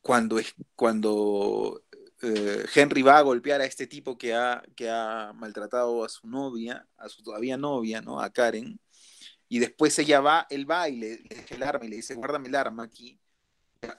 [0.00, 0.40] cuando,
[0.76, 1.82] cuando
[2.22, 6.26] eh, Henry va a golpear a este tipo que ha, que ha maltratado a su
[6.28, 8.20] novia, a su todavía novia, ¿no?
[8.20, 8.78] A Karen,
[9.48, 12.54] y después ella va, él va y le, el arma y le dice, guárdame el
[12.56, 13.20] arma aquí,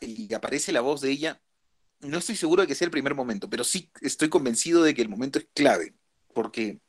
[0.02, 1.42] y aparece la voz de ella,
[2.02, 5.02] no estoy seguro de que sea el primer momento, pero sí estoy convencido de que
[5.02, 5.96] el momento es clave,
[6.34, 6.80] porque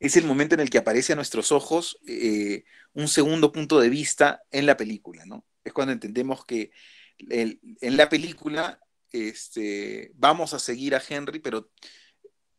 [0.00, 3.88] es el momento en el que aparece a nuestros ojos eh, un segundo punto de
[3.88, 5.44] vista en la película, ¿no?
[5.64, 6.70] Es cuando entendemos que
[7.18, 11.70] en la película este, vamos a seguir a Henry, pero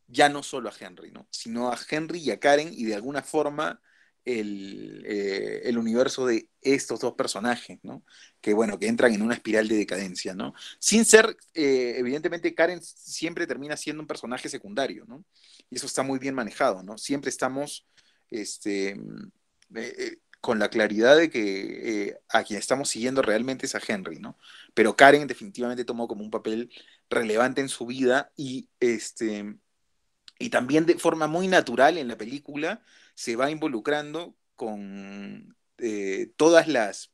[0.08, 1.28] ya no solo a Henry, ¿no?
[1.32, 3.82] Sino a Henry y a Karen y de alguna forma
[4.28, 8.04] el, eh, el, universo de estos dos personajes, ¿no?
[8.42, 10.54] Que bueno, que entran en una espiral de decadencia, ¿no?
[10.80, 15.24] Sin ser, eh, evidentemente, Karen siempre termina siendo un personaje secundario, ¿no?
[15.70, 16.98] Y eso está muy bien manejado, ¿no?
[16.98, 17.88] Siempre estamos
[18.30, 19.00] este,
[19.76, 24.38] eh, con la claridad de que a quien estamos siguiendo realmente es a Henry, ¿no?
[24.74, 26.70] Pero Karen definitivamente tomó como un papel
[27.10, 29.56] relevante en su vida y este
[30.40, 32.84] y también de forma muy natural en la película
[33.17, 37.12] se va involucrando con eh, todas las,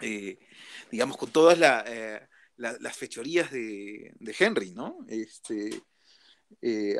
[0.00, 0.38] eh,
[0.90, 2.20] digamos, con todas eh,
[2.56, 4.98] las fechorías de, Henry, ¿no?
[5.08, 5.82] Este,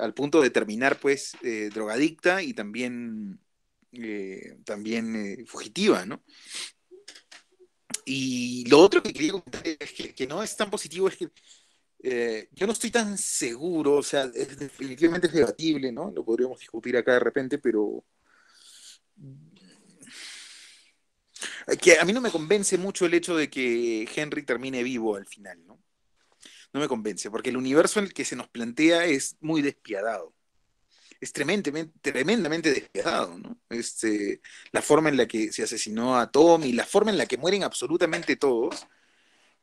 [0.01, 1.37] al punto de terminar, pues,
[1.75, 3.39] drogadicta y también,
[4.65, 6.25] también fugitiva, ¿no?
[8.07, 11.29] Y lo otro que quería comentar es que, que no es tan positivo es que
[12.03, 16.11] eh, yo no estoy tan seguro, o sea, definitivamente es debatible, ¿no?
[16.11, 18.05] Lo podríamos discutir acá de repente, pero
[21.81, 25.27] que a mí no me convence mucho el hecho de que Henry termine vivo al
[25.27, 25.81] final, ¿no?
[26.73, 30.35] No me convence, porque el universo en el que se nos plantea es muy despiadado.
[31.21, 33.59] Es tremendamente, tremendamente despiadado, ¿no?
[33.69, 34.41] Este,
[34.73, 37.37] la forma en la que se asesinó a Tom y la forma en la que
[37.37, 38.87] mueren absolutamente todos.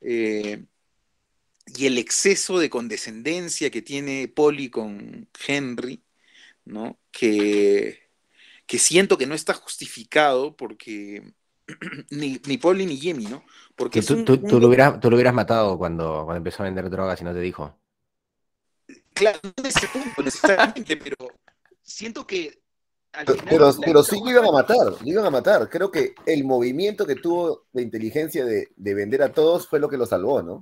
[0.01, 0.65] Eh,
[1.75, 6.01] y el exceso de condescendencia que tiene Polly con Henry,
[6.65, 6.97] ¿no?
[7.11, 8.09] Que,
[8.65, 11.33] que siento que no está justificado porque
[12.09, 13.43] ni, ni Polly ni Jimmy, ¿no?
[13.75, 17.21] Porque tú, tú, lo hubieras, tú, lo hubieras, matado cuando, cuando empezó a vender drogas
[17.21, 17.77] y no te dijo.
[19.13, 21.17] Claro, no en ese punto necesariamente, pero
[21.81, 22.61] siento que
[23.25, 25.67] pero, pero, sí lo iban a matar, lo iban a matar.
[25.69, 29.89] Creo que el movimiento que tuvo de inteligencia de, de, vender a todos fue lo
[29.89, 30.61] que lo salvó, ¿no?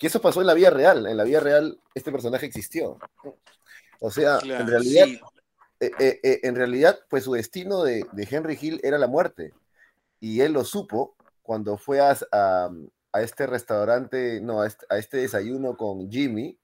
[0.00, 1.06] Que eso pasó en la vida real.
[1.06, 2.98] En la vida real, este personaje existió.
[4.00, 5.06] O sea, en realidad,
[5.78, 9.52] eh, eh, eh, en realidad, pues su destino de, Henry Hill era la muerte.
[10.18, 15.76] Y él lo supo cuando fue a, a, este restaurante, no, este, a este, desayuno
[15.76, 16.58] con Jimmy.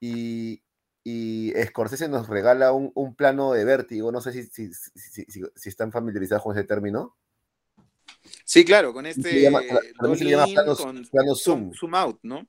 [0.00, 0.60] Y,
[1.04, 4.10] y Scorsese nos regala un, plano de vértigo.
[4.10, 4.72] No sé si, si,
[5.54, 7.14] si, están familiarizados con ese término.
[8.44, 9.30] Sí, claro, con este.
[9.30, 11.72] Se llama, se llama plano, zoom.
[11.72, 12.48] zoom out, ¿no?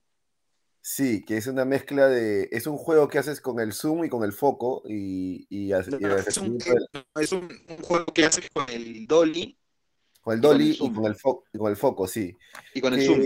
[0.87, 2.47] Sí, que es una mezcla de.
[2.51, 4.83] Es un juego que haces con el zoom y con el foco.
[4.87, 5.87] Y, y, es,
[6.37, 6.59] un,
[7.81, 9.57] juego que haces con el dolly.
[10.21, 12.37] Con el dolly y con el, con el, foco, sí.
[12.75, 13.19] Y con el zoom.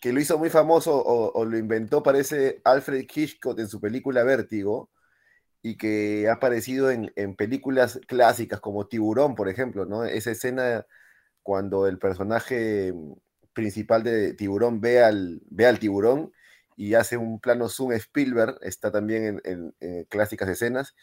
[0.00, 4.88] Que lo hizo muy famoso o, lo inventó, parece Alfred Hitchcock en su película Vértigo.
[5.60, 10.06] Y que ha aparecido en, en películas clásicas como Tiburón, por ejemplo, ¿no?
[10.06, 10.86] Esa escena
[11.42, 12.94] cuando el personaje
[13.52, 16.32] principal de Tiburón ve al, ve al tiburón
[16.76, 19.74] y hace un plano zoom Spielberg, está también en,
[20.08, 20.94] clásicas escenas,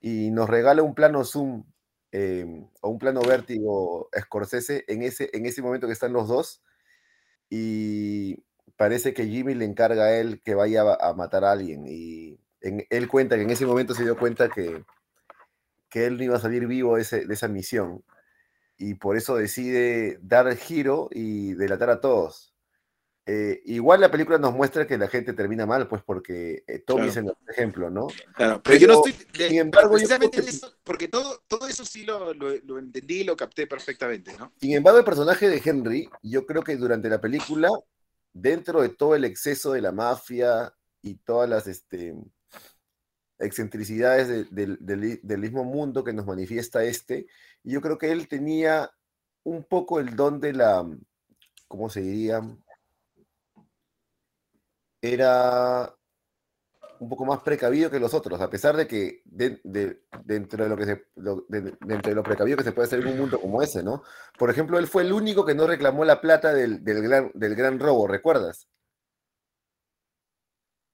[0.00, 1.64] y nos regala un plano zoom
[2.12, 6.62] em, o un plano vértigo Scorsese en ese, en ese momento que están los dos,
[7.50, 8.44] y
[8.76, 13.08] parece que Jimmy le encarga a él que vaya a, matar a alguien, y él
[13.08, 14.84] cuenta que en ese momento se dio cuenta que,
[15.88, 18.04] que él no iba a salir vivo de, de esa misión,
[18.78, 22.55] y por eso decide dar giro y delatar a todos
[23.28, 27.08] eh, igual la película nos muestra que la gente termina mal, pues porque eh, Tommy
[27.08, 28.06] es el ejemplo, ¿no?
[28.36, 29.48] Claro, pero, yo no estoy.
[29.48, 29.96] sin embargo,
[30.84, 34.52] porque todo, todo eso sí lo, lo, entendí y lo capté perfectamente, ¿no?
[34.60, 37.68] Sin embargo, el personaje de Henry, yo creo que durante la película,
[38.32, 42.14] dentro de todo el exceso de la mafia y todas las este,
[43.40, 47.26] excentricidades del, del mismo mundo que nos manifiesta este,
[47.64, 48.88] yo creo que él tenía
[49.42, 50.88] un poco el don de la,
[51.66, 52.40] ¿cómo se diría?
[55.12, 55.94] Era
[56.98, 60.84] un poco más precavido que los otros, a pesar de que dentro de lo que
[60.84, 64.02] se, dentro de lo precavido que se puede hacer en un mundo como ese, ¿no?
[64.38, 67.78] Por ejemplo, él fue el único que no reclamó la plata del, gran, del gran
[67.78, 68.68] robo, ¿recuerdas?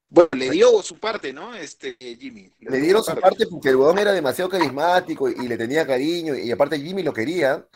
[0.08, 1.54] Bueno, le dio su parte, ¿no?
[1.54, 2.52] Este Jimmy.
[2.58, 3.46] Le, dieron su parte.
[3.46, 7.66] porque el huevón era demasiado carismático y, le tenía cariño, y aparte Jimmy lo quería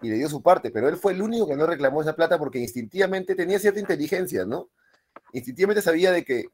[0.00, 2.38] y le dio su parte, pero él fue el único que no reclamó esa plata
[2.38, 4.70] porque instintivamente tenía cierta inteligencia, ¿no?
[5.32, 6.44] Instintivamente sabía de que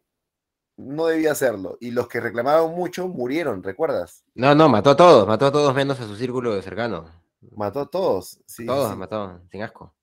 [0.76, 1.76] no debía hacerlo.
[1.80, 4.24] Y los que reclamaban mucho murieron, ¿recuerdas?
[4.34, 7.10] No, no, mató a todos, mató a todos menos a su círculo de cercano.
[7.56, 8.66] Mató a todos, sí.
[8.66, 9.94] Todos mató, sin asco.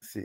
[0.00, 0.24] Sí.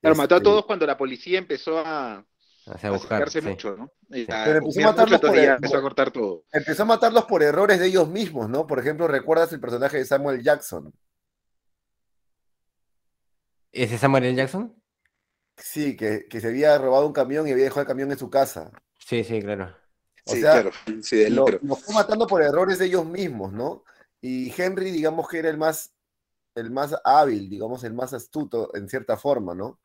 [0.00, 2.24] Claro, mató a Este, todos cuando la policía empezó a, a
[2.66, 2.92] a buscar.
[3.22, 3.46] acercarse sí.
[3.48, 3.90] mucho, ¿no?
[4.10, 4.26] Sí.
[4.30, 6.44] a Pero empezó a matarlos mucho, por el- empezó a cortar todo.
[6.52, 8.66] Empezó a matarlos por errores de ellos mismos, ¿no?
[8.66, 10.92] Por ejemplo, ¿recuerdas el personaje de Samuel Jackson?
[13.72, 14.36] ¿Ese Samuel L.
[14.36, 14.74] Jackson?
[15.56, 18.30] Sí, que, que se había robado un camión y había dejado el camión en su
[18.30, 18.70] casa.
[18.98, 19.74] Sí, sí, claro.
[20.26, 20.70] O sí, sea, claro.
[21.02, 23.84] Sí, del Lo, lo fue matando por errores de ellos mismos, ¿no?
[24.20, 25.92] Y Henry, digamos que era el más,
[26.54, 29.78] el más hábil, digamos, el más astuto en cierta forma, ¿no?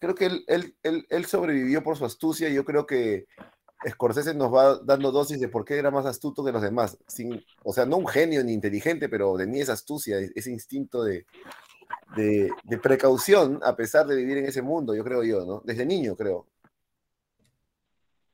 [0.00, 3.26] Creo que él, él, él, él sobrevivió por su astucia y yo creo que
[3.88, 6.98] Scorsese nos va dando dosis de por qué era más astuto que los demás.
[7.06, 11.26] Sin, o sea, no un genio ni inteligente, pero tenía esa astucia, ese instinto de,
[12.16, 15.62] de, de precaución a pesar de vivir en ese mundo, yo creo yo, ¿no?
[15.64, 16.46] Desde niño, creo.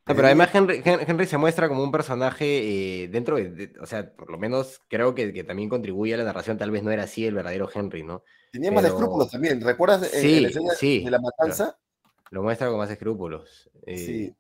[0.05, 3.73] No, pero además Henry, Hen- Henry se muestra como un personaje eh, dentro de, de-
[3.81, 6.83] o sea, por lo menos creo que, que también contribuye a la narración, tal vez
[6.83, 8.25] no era así el verdadero Henry, ¿no?
[8.51, 9.61] Tenía más Pero- escrúpulos también.
[9.61, 11.79] ¿Recuerdas en Sí, la escena sí, de la matanza?
[12.31, 13.71] Lo muestra con más escrúpulos.
[13.87, 14.37] Eh, Sí.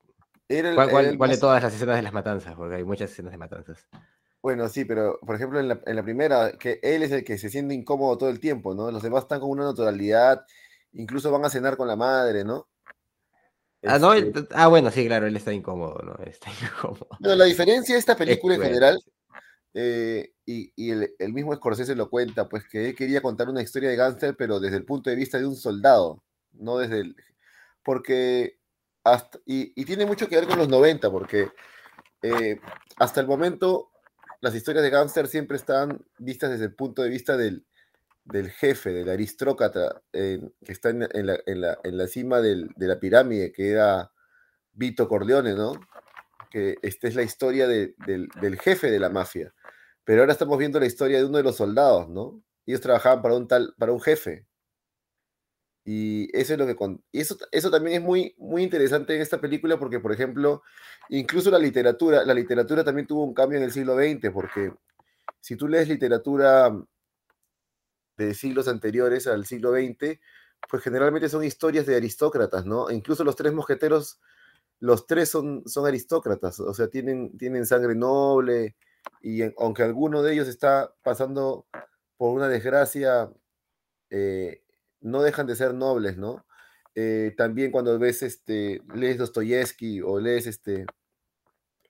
[0.48, 2.54] Era el- ¿cuál, cuál- el cuál de todas las escenas de las matanzas?
[2.56, 3.86] Porque hay muchas escenas de matanzas.
[4.42, 7.38] Bueno, sí, pero por ejemplo en la, en la primera, que él es el que
[7.38, 8.90] se siente incómodo todo el tiempo, ¿no?
[8.90, 10.44] Los demás están con una naturalidad,
[10.92, 12.68] incluso van a cenar con la madre, ¿no?
[13.84, 16.14] Ah, no, Este, él- ah, bueno, sí, claro, él está incómodo, ¿no?
[16.24, 17.08] Está incómodo.
[17.20, 19.02] la diferencia de esta película en general,
[19.74, 23.62] eh, y, y el, el mismo Scorsese lo cuenta, pues que él quería contar una
[23.62, 27.16] historia de gángster, pero desde el punto de vista de un soldado, no desde el...
[27.84, 28.58] Porque
[29.04, 31.50] hasta, y, y tiene mucho que ver con los 90, porque
[32.22, 32.60] eh,
[32.98, 33.91] hasta el momento
[34.42, 37.66] las historias de gángster siempre están vistas desde el punto de vista del,
[38.24, 41.08] del jefe, del aristócrata, eh, que está en, la,
[41.46, 44.12] en la- en la cima de la pirámide, que era
[44.74, 45.74] Vito Corleone, ¿no?
[46.50, 49.54] Que esta es la historia de- del, del jefe de la mafia.
[50.04, 52.42] Pero ahora estamos viendo la historia de uno de los soldados, ¿no?
[52.66, 54.46] Ellos trabajaban para un tal, para un jefe.
[55.84, 59.40] Y eso es lo que con- eso, eso también es muy, muy interesante en esta
[59.40, 60.62] película porque, por ejemplo,
[61.08, 64.72] incluso la literatura, la literatura también tuvo un cambio en el siglo XX, porque
[65.40, 66.72] si tú lees literatura
[68.16, 70.20] de siglos anteriores al siglo XX,
[70.70, 72.90] pues generalmente son historias de aristócratas, ¿no?
[72.90, 74.20] E incluso los tres mosqueteros,
[74.80, 78.76] los tres son, son aristócratas, o sea, tienen, tienen sangre noble,
[79.22, 81.66] y aunque alguno de ellos está pasando
[82.16, 83.30] por una desgracia,
[84.10, 84.61] eh,
[85.02, 86.46] no dejan de ser nobles, ¿no?
[86.94, 90.86] Eh, también cuando ves, este, lees Dostoyevsky o lees, este,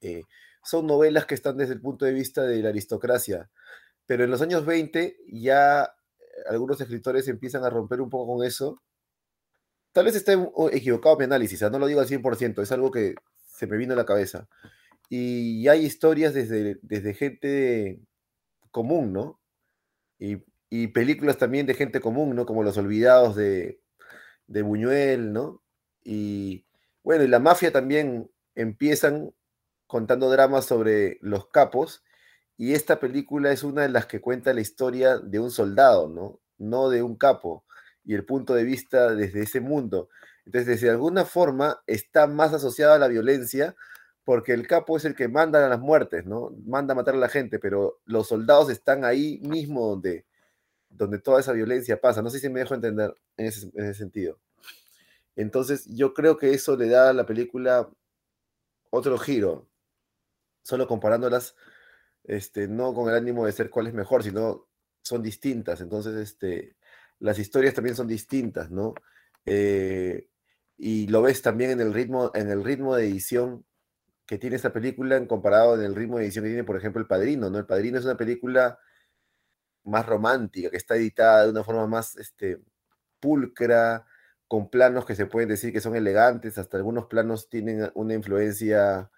[0.01, 0.23] eh,
[0.65, 3.51] son novelas que están desde el punto de vista de la aristocracia,
[4.07, 5.93] pero en los años 20 ya
[6.49, 8.81] algunos escritores empiezan a romper un poco con eso.
[9.93, 10.37] Tal vez esté
[10.73, 11.71] equivocado mi análisis, ¿ah?
[11.71, 13.15] no lo digo al 100%, es algo que
[13.47, 14.49] se me vino a la cabeza.
[15.09, 18.01] Y hay historias desde, desde gente
[18.71, 19.41] común, ¿no?
[20.19, 20.43] Y,
[20.75, 22.47] y películas también de gente común, ¿no?
[22.47, 23.79] Como Los Olvidados de,
[24.47, 25.63] de Buñuel, ¿no?
[26.03, 26.65] Y
[27.03, 29.35] bueno, y la mafia también empiezan
[29.87, 32.03] contando dramas sobre los capos,
[32.57, 36.41] y esta película es una de las que cuenta la historia de un soldado, ¿no?
[36.57, 37.67] No de un capo,
[38.03, 40.09] y el punto de vista desde ese mundo.
[40.47, 43.77] Entonces, de alguna forma, está más asociada a la violencia,
[44.25, 46.51] porque el capo es el que manda a las muertes, ¿no?
[46.65, 50.25] Manda a matar a la gente, pero los soldados están ahí mismo donde,
[50.93, 52.23] donde toda esa violencia pasa.
[52.23, 54.39] No sé si me dejo entender en ese, en ese sentido.
[55.37, 57.89] Entonces, yo creo que eso le da a la película
[58.91, 59.69] otro giro,
[60.63, 61.57] solo comparándolas,
[62.25, 64.69] este, no con el ánimo de ser cuál es mejor, sino
[65.03, 65.81] son distintas.
[65.81, 66.77] Entonces, este,
[67.19, 68.95] las historias también son distintas, ¿no?
[69.47, 70.29] Eh,
[70.77, 73.65] y lo ves también en el ritmo, en el ritmo de edición
[74.27, 77.01] que tiene esta película en comparado en el ritmo de edición que tiene, por ejemplo,
[77.01, 77.59] El Padrino, ¿no?
[77.59, 78.79] El Padrino es una película
[79.85, 82.61] más romántica, que está editada de una forma más este,
[83.21, 84.07] pulcra,
[84.49, 89.11] con planos que se pueden decir que son elegantes, hasta algunos planos tienen una influencia,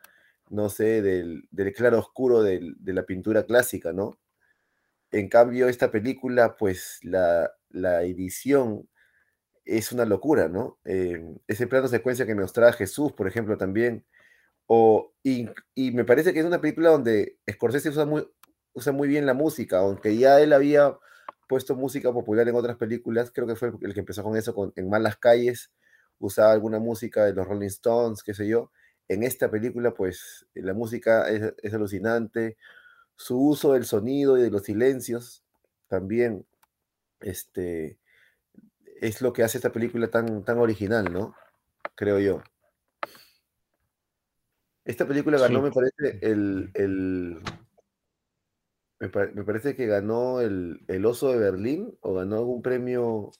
[0.51, 4.19] no sé, del, del claro oscuro del- de la pintura clásica, ¿no?
[5.11, 8.89] En cambio, esta película, pues la, la edición
[9.65, 10.79] es una locura, ¿no?
[10.85, 14.05] Eh, ese plano secuencia que me mostraba Jesús, por ejemplo, también.
[14.67, 18.29] O, y, y me parece que es una película donde Scorsese usa muy,
[18.75, 20.97] usa muy bien la música, aunque ya él había
[21.49, 24.73] puesto música popular en otras películas, creo que fue el que empezó con eso, con,
[24.77, 25.71] en Malas Calles,
[26.19, 28.71] usaba alguna música de los Rolling Stones, qué sé yo.
[29.09, 32.57] En esta película, pues la música es, es alucinante,
[33.17, 35.45] su uso del sonido y de los silencios
[35.89, 36.47] también
[37.21, 37.99] este,
[39.01, 41.35] es lo que hace esta película tan, tan original, ¿no?
[41.95, 42.43] Creo yo.
[44.85, 45.65] Esta película ganó, Sí.
[45.65, 47.41] me parece, el, el-
[49.05, 53.31] me, pa- me parece que ganó el, el Oso de Berlín o ganó algún premio,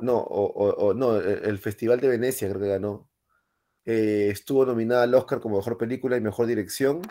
[0.00, 3.08] no, o, no, el, el Festival de Venecia creo que ganó.
[3.86, 7.02] Eh, estuvo nominada al Oscar como mejor película y mejor dirección.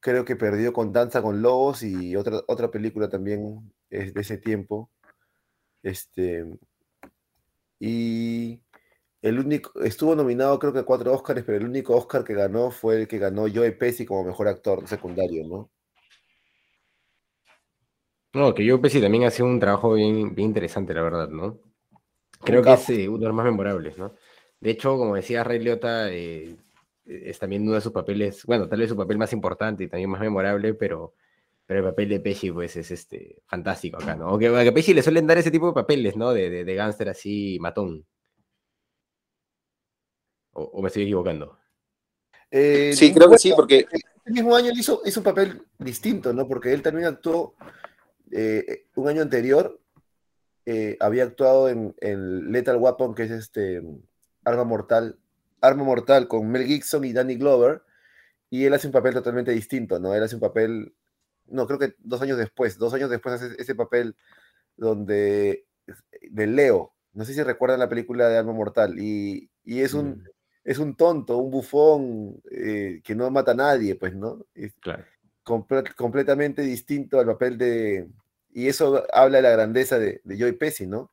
[0.00, 4.38] Creo que perdió con Danza con Lobos y otra, otra película también es de ese
[4.38, 4.90] tiempo.
[5.82, 6.46] Este,
[7.78, 8.62] y
[9.22, 12.70] el único, estuvo nominado creo que a cuatro Oscars, pero el único Oscar que ganó
[12.72, 15.70] fue el que ganó Joe Pesci como mejor actor secundario, ¿no?
[18.34, 21.58] No, que yo Pesci también hace un trabajo bien, bien interesante, la verdad, ¿no?
[22.40, 22.82] Creo que capo.
[22.82, 24.14] es eh, uno de los más memorables, ¿no?
[24.58, 26.56] De hecho, como decía Ray Liotta, eh,
[27.04, 30.10] es también uno de sus papeles, bueno, tal vez su papel más importante y también
[30.10, 31.14] más memorable, pero,
[31.66, 34.28] pero el papel de Pesci, pues, es este, fantástico acá, ¿no?
[34.28, 36.32] Aunque a Pesci le suelen dar ese tipo de papeles, ¿no?
[36.32, 38.06] De, de, de gángster así, matón.
[40.52, 41.58] O, o me estoy equivocando.
[42.50, 43.86] Eh, Sí, creo que sí, porque
[44.24, 46.46] el mismo año hizo, hizo un papel distinto, ¿no?
[46.46, 47.54] Porque él también actuó
[48.32, 49.80] eh, un año anterior,
[50.66, 53.82] eh, había actuado en, en Lethal Weapon, que es este
[54.44, 55.18] Arma Mortal,
[55.60, 57.82] Arma Mortal con Mel Gibson y Danny Glover,
[58.50, 60.14] y él hace un papel totalmente distinto, ¿no?
[60.14, 60.94] Él hace un papel,
[61.46, 64.16] no, creo que dos años después, dos años después hace ese papel
[64.76, 65.66] donde,
[66.30, 70.10] de Leo, no sé si recuerdan la película de Arma Mortal, y, y es un,
[70.10, 70.24] Mm,
[70.64, 74.46] es un tonto, un bufón eh, que no mata a nadie, pues, ¿no?
[74.54, 75.04] Es claro.
[75.44, 78.08] comple- completamente distinto al papel de...
[78.52, 81.10] Y eso habla de la grandeza de, de Joey Pesci, ¿no?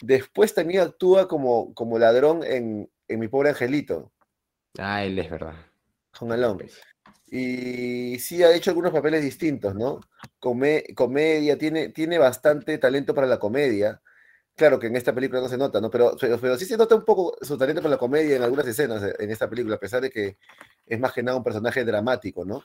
[0.00, 4.12] Después también actúa como, como ladrón en, en Mi Pobre Angelito,
[4.78, 5.54] Ah, él es verdad.
[6.20, 6.66] Home Alone.
[7.30, 10.00] Y sí ha hecho algunos papeles distintos, ¿no?
[10.38, 14.00] Come- comedia, tiene, tiene bastante talento para la comedia.
[14.54, 15.90] Claro que en esta película no se nota, ¿no?
[15.90, 18.66] Pero, pero, pero sí se nota un poco su talento para la comedia en algunas
[18.66, 20.36] escenas en esta película, a pesar de que
[20.86, 22.62] es más que nada un personaje dramático, ¿no?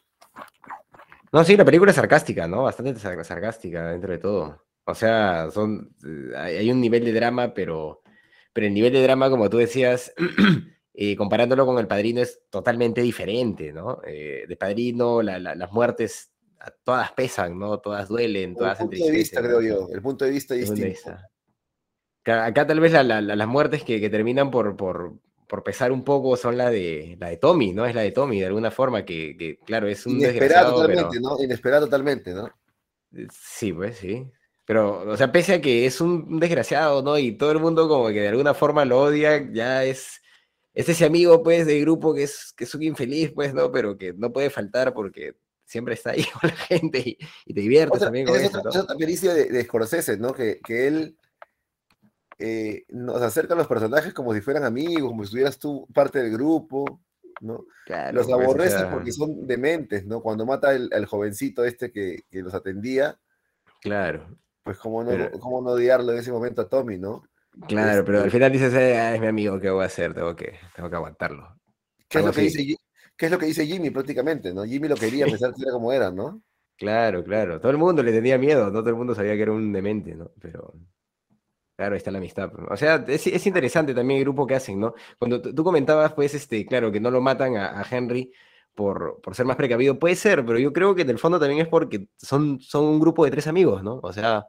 [1.34, 2.63] No, sí, la película es sarcástica, ¿no?
[2.63, 4.63] Bastante sar- sarcástica dentro de todo.
[4.86, 8.01] O sea, son, eh, hay un nivel de drama, pero,
[8.53, 10.13] pero el nivel de drama, como tú decías,
[10.93, 13.99] eh, comparándolo con El Padrino, es totalmente diferente, ¿no?
[14.05, 17.80] Eh, de Padrino, la- la- las muertes, a- todas pesan, ¿no?
[17.80, 21.11] Todas duelen, El todas punto de vista, creo yo, el punto de vista de distinto.
[22.25, 25.13] Acá, tal vez la- la- la- las muertes que, que terminan por, por,
[25.48, 27.86] por pesar un poco son la de, la de Tommy, ¿no?
[27.86, 31.02] Es la de Tommy, de alguna forma, que, que, claro, es un Inesperado desgraciado, pero...
[31.02, 31.43] totalmente, ¿no?
[31.43, 32.48] Inesperado totalmente, ¿no?
[33.16, 34.30] Eh, Sí, pues sí.
[34.66, 37.18] Pero, o sea, pese a que es un desgraciado, ¿no?
[37.18, 40.22] Y todo el mundo como que de alguna forma lo odia, ya es,
[40.74, 43.72] es ese amigo, pues, de grupo que es, que es un infeliz, pues, ¿no?
[43.72, 47.62] Pero que no puede faltar porque siempre está ahí con la gente y, y te
[47.62, 48.82] diviertes Otra, también con eso, otra, ¿no?
[48.82, 50.34] otra pericia de, de Scorsese, ¿no?
[50.34, 51.18] Que, que él
[52.39, 56.19] eh, nos acerca a los personajes como si fueran amigos, como si estuvieras tú parte
[56.21, 57.01] del grupo,
[57.41, 57.65] ¿no?
[57.85, 60.21] Claro, Los pues, o aborrece sea, porque son dementes, ¿no?
[60.21, 63.17] Cuando mata el, al jovencito este que, que los atendía,
[63.81, 64.27] Claro,
[64.63, 67.23] pues cómo no, Pero- cómo no odiarlo en ese momento a Tommy, ¿no?
[67.67, 70.13] claro, pero al Este, final dices, "Eh, ah, es mi amigo, ¿qué voy a hacer?
[70.13, 71.57] Tengo que, tengo que aguantarlo.
[72.07, 72.75] ¿qué es, lo que dice,
[73.15, 74.63] ¿Qué es lo que dice Jimmy prácticamente, ¿no?
[74.63, 76.41] Jimmy lo quería a pesar que era como era, ¿no?
[76.77, 77.59] Claro, claro.
[77.59, 80.13] Todo el mundo le tenía miedo, no todo el mundo sabía que era un demente,
[80.15, 80.31] ¿no?
[80.39, 80.73] Pero
[81.78, 82.51] claro, ahí está la amistad.
[82.51, 82.67] pues.
[82.69, 84.93] O sea, es, es interesante también el grupo que hacen, ¿no?
[85.19, 88.34] Cuando tú comentabas, pues, este, claro, que no lo matan a, a Henry
[88.75, 91.61] por, por ser más precavido, puede ser, pero yo creo que en el fondo también
[91.61, 93.99] es porque son, son un grupo de tres amigos, ¿no?
[94.03, 94.45] O sea,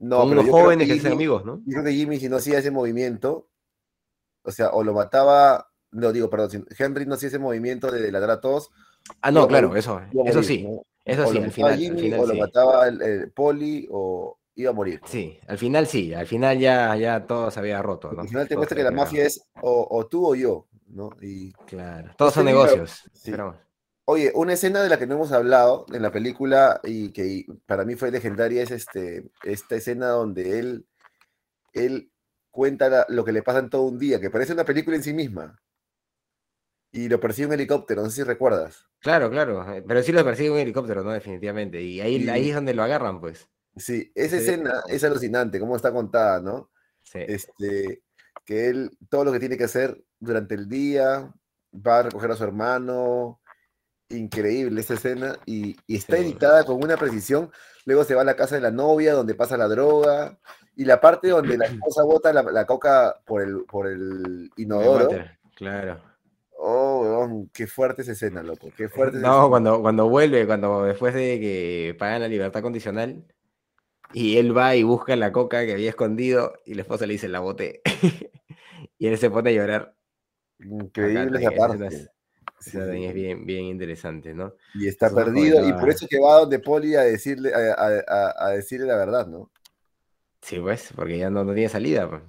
[0.00, 1.62] No, son unos jóvenes que que se hacen Jimmy, amigos, ¿no?
[1.64, 3.48] yo creo que Jimmy si no hacía ese movimiento,
[4.42, 8.10] o sea, o lo mataba, no digo, perdón, si Henry no hacía ese movimiento de
[8.12, 8.70] ladrar a todos,
[9.22, 10.82] Ah, no, claro, eso, eso morir, sí, ¿no?
[11.04, 14.37] eso O sí, al final, al Jimmy, final o lo mataba el, el Poli, o
[14.62, 15.00] iba a morir.
[15.06, 18.48] Sí, al final sí, al final ya, ya todo se había roto, al final te
[18.54, 21.10] Todo muestra que la mafia es o, o tú o yo, ¿no?
[21.20, 23.02] Y Claro, todos este son libro, negocios.
[23.12, 23.30] sí.
[23.30, 23.56] pero-
[24.10, 27.84] Oye, una escena de la que no hemos hablado en la película y que para
[27.84, 30.86] mí fue legendaria es este, esta escena donde él,
[31.74, 32.10] él
[32.50, 35.02] cuenta la- lo que le pasa en todo un día, que parece una película en
[35.02, 35.60] sí misma.
[36.90, 38.86] Y lo persigue un helicóptero, no sé si recuerdas.
[39.00, 41.12] Claro, claro, eh, pero sí lo persigue un helicóptero, ¿no?
[41.12, 41.82] Definitivamente.
[41.82, 43.46] Y ahí, ahí Y es donde lo agarran, pues.
[43.78, 46.70] Sí, esa escena es alucinante, cómo está contada, ¿no?
[47.02, 47.20] Sí.
[47.26, 48.02] Este,
[48.44, 51.32] que él, todo lo que tiene que hacer durante el día,
[51.74, 53.40] va a recoger a su hermano,
[54.10, 56.22] increíble esa escena, y, y está Sí.
[56.22, 57.50] editada con una precisión,
[57.84, 60.38] luego se va a la casa de la novia, donde pasa la droga,
[60.76, 65.10] y la parte donde la esposa bota la, la coca por el, por el inodoro,
[65.56, 66.00] Claro.
[66.56, 69.48] oh, weón, qué fuerte esa escena, loco, qué fuerte esa No, escena.
[69.50, 73.24] cuando, cuando vuelve, cuando después de que pagan la libertad condicional,
[74.12, 77.28] y él va y busca la coca que había escondido, y la esposa le dice,
[77.28, 77.82] la boté.
[78.98, 79.94] y él se pone a llorar.
[80.60, 81.86] Increíble esa parte.
[81.86, 82.10] es-
[82.60, 82.76] Sí,
[83.12, 84.54] bien, bien interesante, ¿no?
[84.74, 88.46] Y está perdido, y por eso que va donde Poli a decirle, a, a- a-
[88.46, 89.52] a decirle la verdad, ¿no?
[90.42, 92.10] Sí, pues, porque ya no, no tiene salida.
[92.10, 92.22] pues.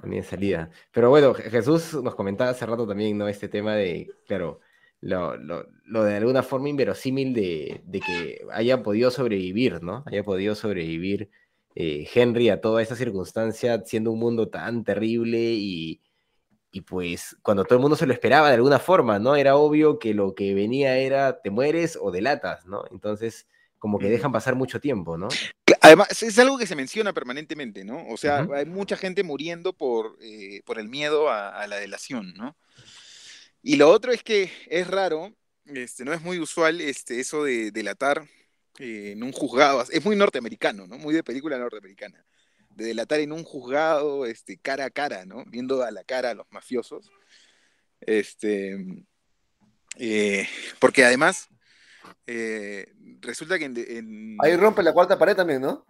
[0.00, 0.70] También salida.
[0.92, 3.26] Pero bueno, Jesús nos comentaba hace rato también, ¿no?
[3.26, 4.60] Este tema de, claro,
[5.04, 10.02] lo, de alguna forma inverosímil de, que haya podido sobrevivir, ¿no?
[10.06, 11.30] Haya podido sobrevivir
[11.74, 16.00] eh, Henry a toda esta circunstancia, siendo un mundo tan terrible y,
[16.70, 19.36] y pues cuando todo el mundo se lo esperaba de alguna forma, ¿no?
[19.36, 22.84] Era obvio que lo que venía era te mueres o delatas, ¿no?
[22.90, 23.46] Entonces,
[23.78, 25.28] como que dejan pasar mucho tiempo, ¿no?
[25.82, 28.06] Además, es algo que se menciona permanentemente, ¿no?
[28.08, 32.56] O sea, hay mucha gente muriendo por, eh, por el miedo a, la delación, ¿no?
[33.66, 35.34] Y lo otro es que es raro,
[35.64, 38.28] este, no es muy usual este, eso de delatar
[38.78, 40.98] eh, en un juzgado, es muy norteamericano, ¿no?
[40.98, 42.24] Muy de película norteamericana
[42.76, 45.44] de delatar en un juzgado, este, cara a cara, ¿no?
[45.46, 47.10] Viendo a la cara a los mafiosos.
[48.00, 48.76] Este,
[49.96, 50.48] eh,
[50.78, 51.48] porque además,
[52.26, 55.86] eh, resulta que en, Ahí rompe la cuarta pared también, ¿no?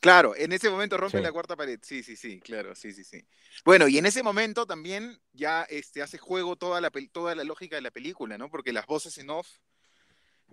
[0.00, 1.78] Claro, en ese momento rompe la cuarta pared.
[1.82, 3.24] Sí, sí, sí, claro, sí, sí, sí.
[3.64, 7.76] Bueno, y en ese momento también ya este, hace juego toda la, toda la lógica
[7.76, 8.50] de la película, ¿no?
[8.50, 9.48] Porque las voces en off,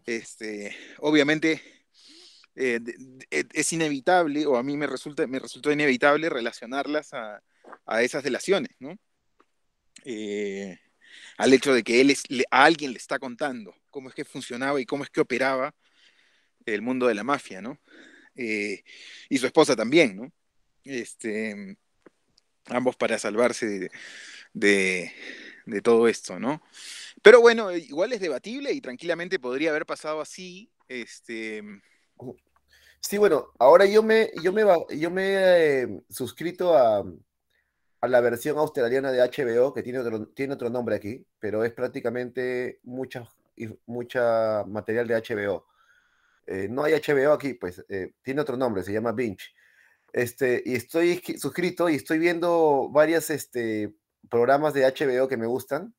[0.06, 1.62] este, obviamente
[2.56, 2.80] eh,
[3.30, 7.42] es inevitable, o a mí me, resulta, me resultó inevitable relacionarlas a,
[8.02, 8.98] esas delaciones, ¿no?
[10.06, 10.78] Eh,
[11.38, 14.80] al hecho de que él es, a alguien le está contando cómo es que funcionaba
[14.82, 15.74] y cómo es que operaba
[16.66, 17.80] el mundo de la mafia, ¿no?
[18.42, 18.84] Eh,
[19.28, 20.32] y su esposa también, ¿no?
[20.86, 21.78] Este,
[22.68, 23.90] ambos para salvarse
[24.54, 25.12] de,
[25.66, 26.62] de, todo esto, ¿no?
[27.22, 31.62] Pero bueno, igual es debatible y tranquilamente podría haber pasado así, este,
[33.02, 34.64] Sí, bueno, ahora yo me, yo me,
[34.98, 37.04] yo me he eh, suscrito a,
[38.08, 42.80] la versión australiana de HBO, que tiene otro, tiene otro nombre aquí, pero es prácticamente
[42.84, 43.28] mucha,
[43.86, 45.66] mucha material de HBO.
[46.52, 49.54] Eh, no hay HBO aquí, pues eh, tiene otro nombre, se llama Binge.
[50.12, 53.94] Este, y estoy suscrito y estoy viendo varios este,
[54.32, 55.94] programas de HBO que me gustan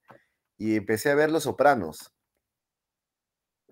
[0.58, 2.12] y empecé a ver Los Sopranos.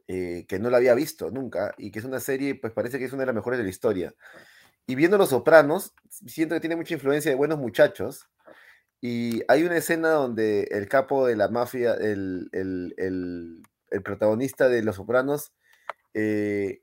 [0.06, 3.04] Eh, que no la había visto nunca y que es una serie, pues parece que
[3.06, 4.14] es una de las mejores de la historia.
[4.86, 8.28] Y viendo Los Sopranos, siento que tiene mucha influencia de Buenos Muchachos.
[9.00, 12.48] Y hay una escena donde el capo de la mafia, el,
[14.04, 15.52] protagonista de Los Sopranos,
[16.14, 16.82] eh,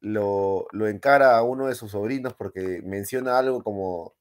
[0.00, 4.14] lo, encara a uno de sus sobrinos porque menciona algo como,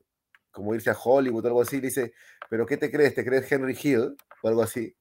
[0.51, 1.77] como irse a Hollywood o algo así.
[1.77, 2.13] Le dice,
[2.49, 3.15] ¿pero qué te crees?
[3.15, 4.15] ¿Te crees Henry Hill?
[4.43, 4.95] O algo así.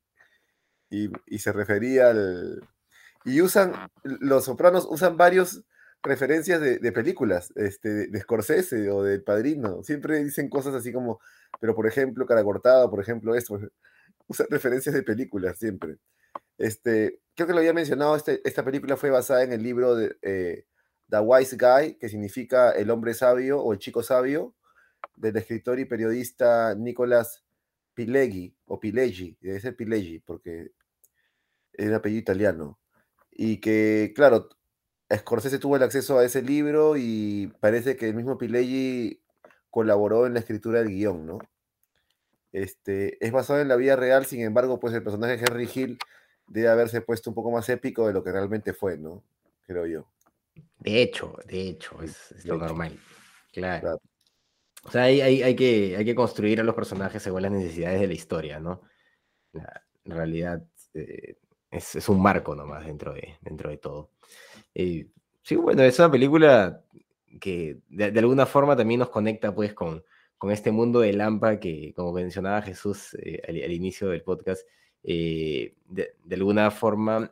[0.90, 2.60] y se refería al,
[3.24, 3.72] y usan,
[4.02, 5.64] los sopranos usan varios
[6.02, 9.82] referencias de, películas, este, de Scorsese o del Padrino.
[9.82, 11.20] Siempre dicen cosas así como,
[11.60, 13.58] pero por ejemplo, cara cortada, por ejemplo, esto.
[14.26, 15.96] Usan referencias de películas siempre.
[16.58, 20.16] Este, creo que lo había mencionado, este, esta película fue basada en el libro de
[20.22, 20.66] eh,
[21.08, 24.54] The Wise Guy, que significa el hombre sabio o el chico sabio,
[25.16, 27.44] del escritor y periodista Nicolas
[27.94, 30.72] Pileggi, o Pileggi, debe ser Pileggi, porque
[31.72, 32.78] es un apellido italiano
[33.34, 34.48] y que, claro,
[35.12, 39.20] Scorsese tuvo el acceso a ese libro y parece que el mismo Pileggi
[39.70, 41.38] colaboró en la escritura del guion, ¿no?
[42.52, 45.98] Este, es basado en la vida real, sin embargo, pues el personaje Henry Hill
[46.46, 49.22] debe haberse puesto un poco más épico de lo que realmente fue, ¿no?
[49.66, 50.08] Creo yo.
[50.78, 52.98] De hecho, de hecho, es, lo normal.
[53.52, 53.98] Claro.
[54.84, 58.06] O sea, hay, hay, que, hay que construir a los personajes según las necesidades de
[58.06, 58.82] la historia, ¿no?
[59.52, 61.36] La, realidad, eh,
[61.70, 64.10] es, un marco nomás dentro de, dentro de todo.
[64.74, 65.08] Eh,
[65.42, 66.82] sí, bueno, es una película
[67.40, 70.04] que de, alguna forma también nos conecta pues con,
[70.38, 74.66] con este mundo de Lampa que, como mencionaba Jesús eh, al, inicio del podcast,
[75.04, 77.30] eh, de, alguna forma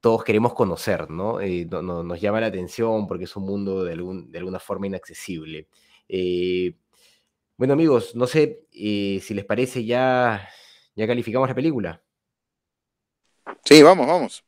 [0.00, 1.38] todos queremos conocer, ¿no?
[1.40, 5.66] Nos llama la atención porque es un mundo de, algún, de alguna forma inaccesible.
[7.56, 10.48] bueno amigos, no sé si les parece ya,
[10.94, 12.02] ya calificamos la película.
[13.64, 14.44] Sí, vamos, vamos.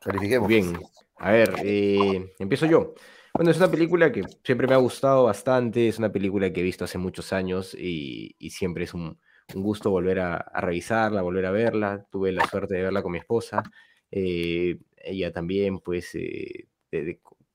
[0.00, 0.48] Califiquemos.
[0.48, 0.78] Bien.
[1.16, 2.94] A ver, eh, empiezo yo.
[3.34, 6.64] Bueno, es una película que siempre me ha gustado bastante, es una película que he
[6.64, 9.18] visto hace muchos años y, siempre es un,
[9.54, 12.06] gusto volver a, revisarla, volver a verla.
[12.10, 13.62] Tuve la suerte de verla con mi esposa.
[14.10, 16.68] Eh, ella también, pues, eh,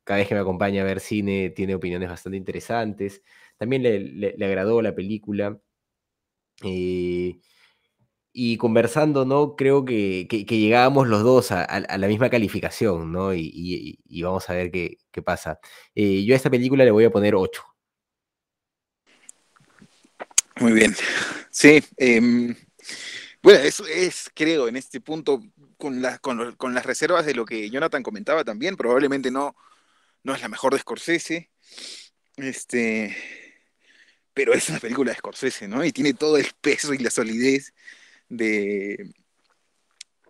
[0.04, 3.24] cada vez que me acompaña a ver cine, tiene opiniones bastante interesantes.
[3.58, 4.00] También le,
[4.38, 5.60] le agradó la película
[8.40, 9.56] y conversando, ¿no?
[9.56, 13.34] Creo que, que, llegábamos los dos a, la misma calificación, ¿no?
[13.34, 15.60] Y, vamos a ver qué, pasa.
[15.96, 17.64] Eh, yo a esta película le voy a poner 8.
[20.60, 20.94] Muy bien.
[21.58, 21.84] Sí.
[21.98, 22.56] Em,
[23.42, 25.42] bueno, eso es, creo, en este punto,
[25.78, 29.56] con, con, las reservas de lo que Jonathan comentaba también, probablemente no,
[30.24, 31.50] no es la mejor de Scorsese.
[32.38, 33.18] Este,
[34.36, 35.84] pero es una película de Scorsese, ¿no?
[35.84, 37.74] Y tiene todo el peso y la solidez
[38.30, 39.12] de,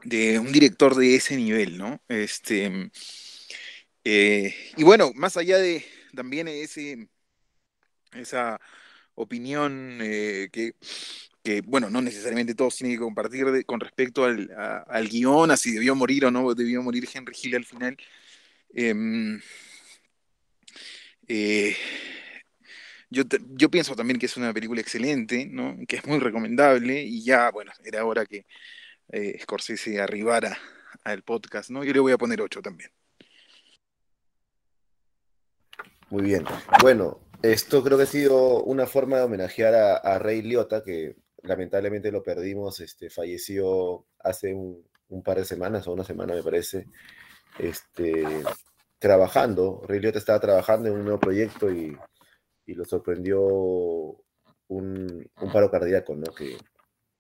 [0.05, 2.01] de un director de ese nivel, ¿no?
[2.07, 2.89] Este,
[4.05, 7.09] eh, y bueno, más allá de también ese,
[8.13, 8.61] esa
[9.17, 10.75] opinión eh, que,
[11.43, 14.49] que, bueno, no necesariamente todos tienen que compartir con respecto al,
[14.87, 17.97] al, guion, a si debió morir o no debió morir Henry Hill al final.
[18.73, 19.41] Em,
[21.27, 21.75] eh,
[23.09, 23.23] yo,
[23.55, 25.77] yo, pienso también que es una película excelente, ¿no?
[25.87, 28.45] que es muy recomendable y ya, bueno, era hora que
[29.09, 30.57] eh, Scorsese arribara
[31.03, 31.83] al podcast, ¿no?
[31.83, 32.91] Yo le voy a poner 8 también.
[36.09, 36.45] Muy bien.
[36.81, 41.15] Bueno, esto creo que ha sido una forma de homenajear a, a Rey Liotta, que
[41.43, 44.83] lamentablemente lo perdimos, este, falleció hace un,
[45.23, 46.87] par de semanas o una semana me parece,
[47.59, 48.23] este,
[48.99, 49.81] trabajando.
[49.87, 51.97] Rey Liotta estaba trabajando en un nuevo proyecto y,
[52.65, 53.41] y lo sorprendió
[54.67, 56.33] un, paro cardíaco, ¿no?
[56.33, 56.57] Que,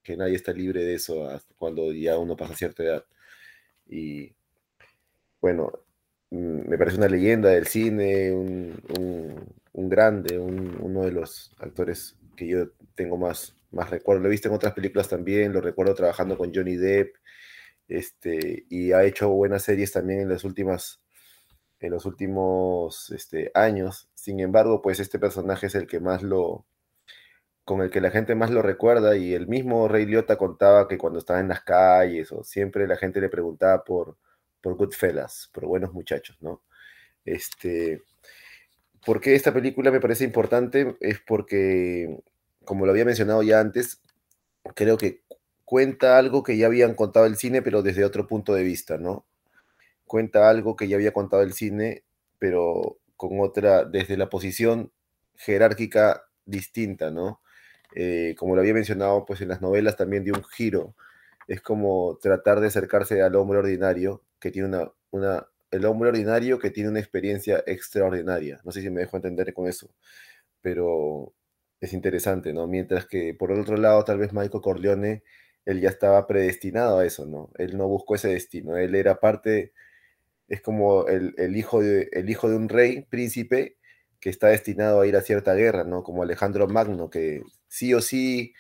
[0.03, 3.05] que nadie está libre de eso cuando ya uno pasa cierta edad.
[3.87, 4.33] Y
[5.41, 5.71] bueno,
[6.29, 8.81] mm, me parece una leyenda del cine, un,
[9.77, 14.23] grande, uno de los actores que yo tengo más, más recuerdo.
[14.23, 17.15] Lo he visto en otras películas también, lo recuerdo trabajando con Johnny Depp,
[17.87, 21.01] este, y ha hecho buenas series también en las últimas
[21.79, 24.09] en los últimos este, años.
[24.15, 26.65] Sin embargo, pues este personaje es el que más lo,
[27.63, 30.97] con el que la gente más lo recuerda y el mismo Rey Liotta contaba que
[30.97, 34.17] cuando estaba en las calles o siempre la gente le preguntaba por,
[34.61, 36.63] por Goodfellas, por buenos muchachos, ¿no?
[37.25, 38.03] Este,
[39.05, 40.97] ¿Por qué esta película me parece importante?
[40.99, 42.19] Es porque,
[42.65, 44.01] como lo había mencionado ya antes,
[44.75, 45.21] creo que
[45.65, 49.25] cuenta algo que ya habían contado el cine, pero desde otro punto de vista, ¿no?
[50.05, 52.03] Cuenta algo que ya había contado el cine,
[52.39, 54.91] pero con otra, desde la posición
[55.35, 57.41] jerárquica distinta, ¿no?
[57.95, 60.95] Eh, como lo había mencionado, pues en las novelas también dio un giro.
[61.47, 66.59] Es como tratar de acercarse al hombre ordinario, que tiene una, una, el hombre ordinario
[66.59, 68.61] que tiene una experiencia extraordinaria.
[68.63, 69.89] No sé si me dejo entender con eso,
[70.61, 71.33] pero
[71.81, 72.67] es interesante, ¿no?
[72.67, 75.23] Mientras que por el otro lado, tal vez Michael Corleone,
[75.65, 77.51] él ya estaba predestinado a eso, ¿no?
[77.57, 79.73] Él no buscó ese destino, él era parte,
[80.47, 83.77] es como el, el hijo, de, el hijo de un rey, príncipe,
[84.19, 86.03] que está destinado a ir a cierta guerra, ¿no?
[86.03, 88.53] Como Alejandro Magno, que sí o sí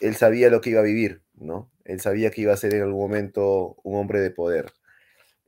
[0.00, 1.70] él sabía lo que iba a vivir, ¿no?
[1.84, 4.72] Él sabía que iba a ser en algún momento un hombre de poder.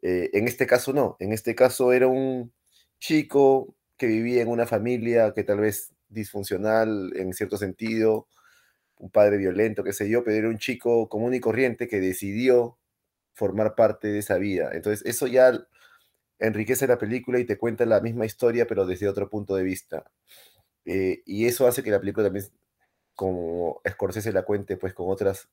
[0.04, 2.52] Eh, en este caso no, en este caso era un
[3.00, 8.28] chico que vivía en una familia que tal vez disfuncional en cierto sentido,
[8.98, 12.78] un padre violento, qué sé yo, pero era un chico común y corriente que decidió
[13.34, 14.70] formar parte de esa vida.
[14.74, 15.66] Entonces, eso ya
[16.38, 20.04] enriquece la película y te cuenta la misma historia, pero desde otro punto de vista.
[20.86, 22.46] Eh, y eso hace que la película también,
[23.14, 25.48] como Scorsese la cuente, pues con otras,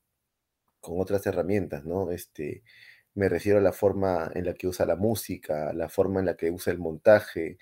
[0.81, 2.11] con otras herramientas, ¿no?
[2.11, 2.63] Este,
[3.15, 6.35] me refiero a la forma en la que usa la música, la forma en la
[6.37, 7.57] que usa el montaje,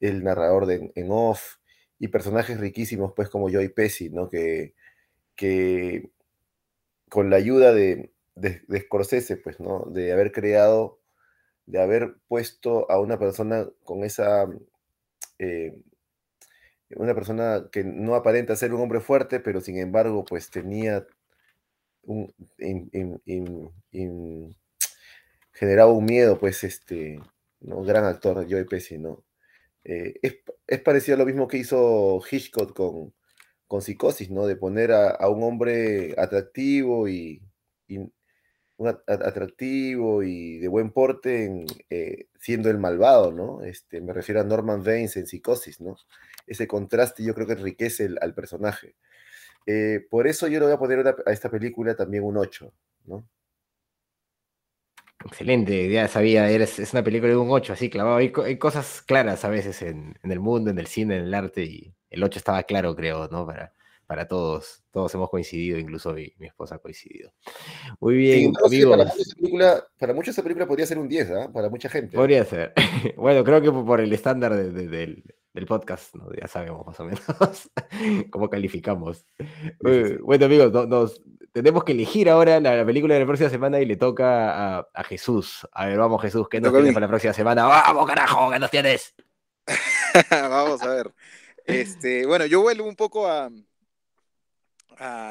[0.00, 1.56] el narrador de, en off,
[1.98, 4.28] y personajes riquísimos, pues como Joy Pesci, ¿no?
[4.28, 4.74] Que,
[7.08, 9.84] con la ayuda de, de, de Scorsese, pues, ¿no?
[9.90, 11.00] De haber creado
[11.70, 14.48] de haber puesto a una persona con esa,
[15.38, 15.80] eh,
[16.96, 21.06] una persona que no aparenta ser un hombre fuerte, pero sin embargo, pues tenía
[22.02, 22.32] un,
[25.52, 27.20] generaba un miedo, pues, este,
[27.60, 27.82] ¿no?
[27.82, 29.24] Gran actor, Joey Pesci, ¿no?
[29.84, 30.14] Eh,
[30.66, 33.14] es, parecido a lo mismo que hizo Hitchcock con,
[33.66, 34.46] con Psicosis, ¿no?
[34.46, 37.42] De poner a, un hombre atractivo y,
[39.06, 43.62] atractivo y de buen porte eh, siendo el malvado, ¿no?
[43.62, 45.96] Este, me refiero a Norman Baines en Psicosis, ¿no?
[46.46, 48.96] Ese contraste yo creo que enriquece al personaje.
[49.66, 52.72] Eh, por eso yo le voy a poner a esta película también un 8,
[53.04, 53.28] ¿no?
[55.24, 58.16] Excelente, ya sabía, es una película de un 8, así clavado.
[58.16, 61.64] Hay, cosas claras a veces en, en, el mundo, en el cine, en el arte,
[61.64, 63.46] y el 8 estaba claro, creo, ¿no?
[63.46, 63.74] Para,
[64.10, 64.82] para todos.
[64.90, 67.32] Todos hemos coincidido, incluso mi, mi esposa ha coincidido.
[68.00, 68.98] Muy bien, amigos.
[70.00, 71.50] Para, muchos esa película podría ser un 10, ¿ah?
[71.52, 72.16] Para mucha gente.
[72.16, 72.72] Podría ser.
[73.16, 75.22] bueno, creo que por el estándar del,
[75.68, 77.22] podcast, ya sabemos más o menos
[78.30, 79.24] cómo calificamos.
[80.24, 83.96] Bueno, amigos, nos, tenemos que elegir ahora la, película de la próxima semana y le
[83.96, 85.66] toca a, Jesús.
[85.72, 87.64] A ver, vamos, Jesús, ¿qué nos tienes para la próxima semana?
[87.64, 88.50] ¡Vamos, carajo!
[88.50, 89.14] ¿Qué nos tienes?
[90.30, 91.12] vamos a ver.
[91.66, 93.50] Este, bueno, yo vuelvo un poco a,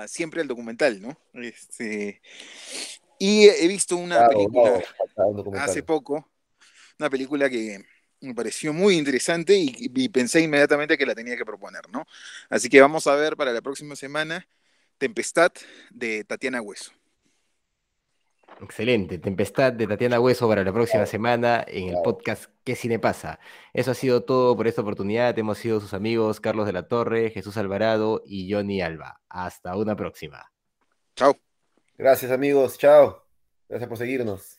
[0.08, 1.18] siempre el documental, ¿no?
[1.34, 2.22] Este,
[3.18, 4.82] y he visto una película
[5.60, 6.28] hace poco,
[6.98, 7.84] una película que,
[8.22, 12.06] me pareció muy interesante y, y pensé inmediatamente que la tenía que proponer, ¿no?
[12.50, 14.46] Así que vamos a ver para la próxima semana
[15.00, 15.52] Tempestad
[15.90, 16.92] de Tatiana Hueso.
[18.62, 19.18] Excelente.
[19.18, 23.40] Tempestad de Tatiana Hueso para la próxima semana en el podcast ¿Qué cine pasa?
[23.74, 25.40] Eso ha sido todo por esta oportunidad.
[25.40, 29.22] Hemos sido sus amigos Carlos de la Torre, Jesús Alvarado y Johnny Alba.
[29.30, 30.52] Hasta una próxima.
[31.16, 31.36] Chao.
[31.98, 33.26] Gracias amigos, chao.
[33.70, 34.58] Gracias por seguirnos.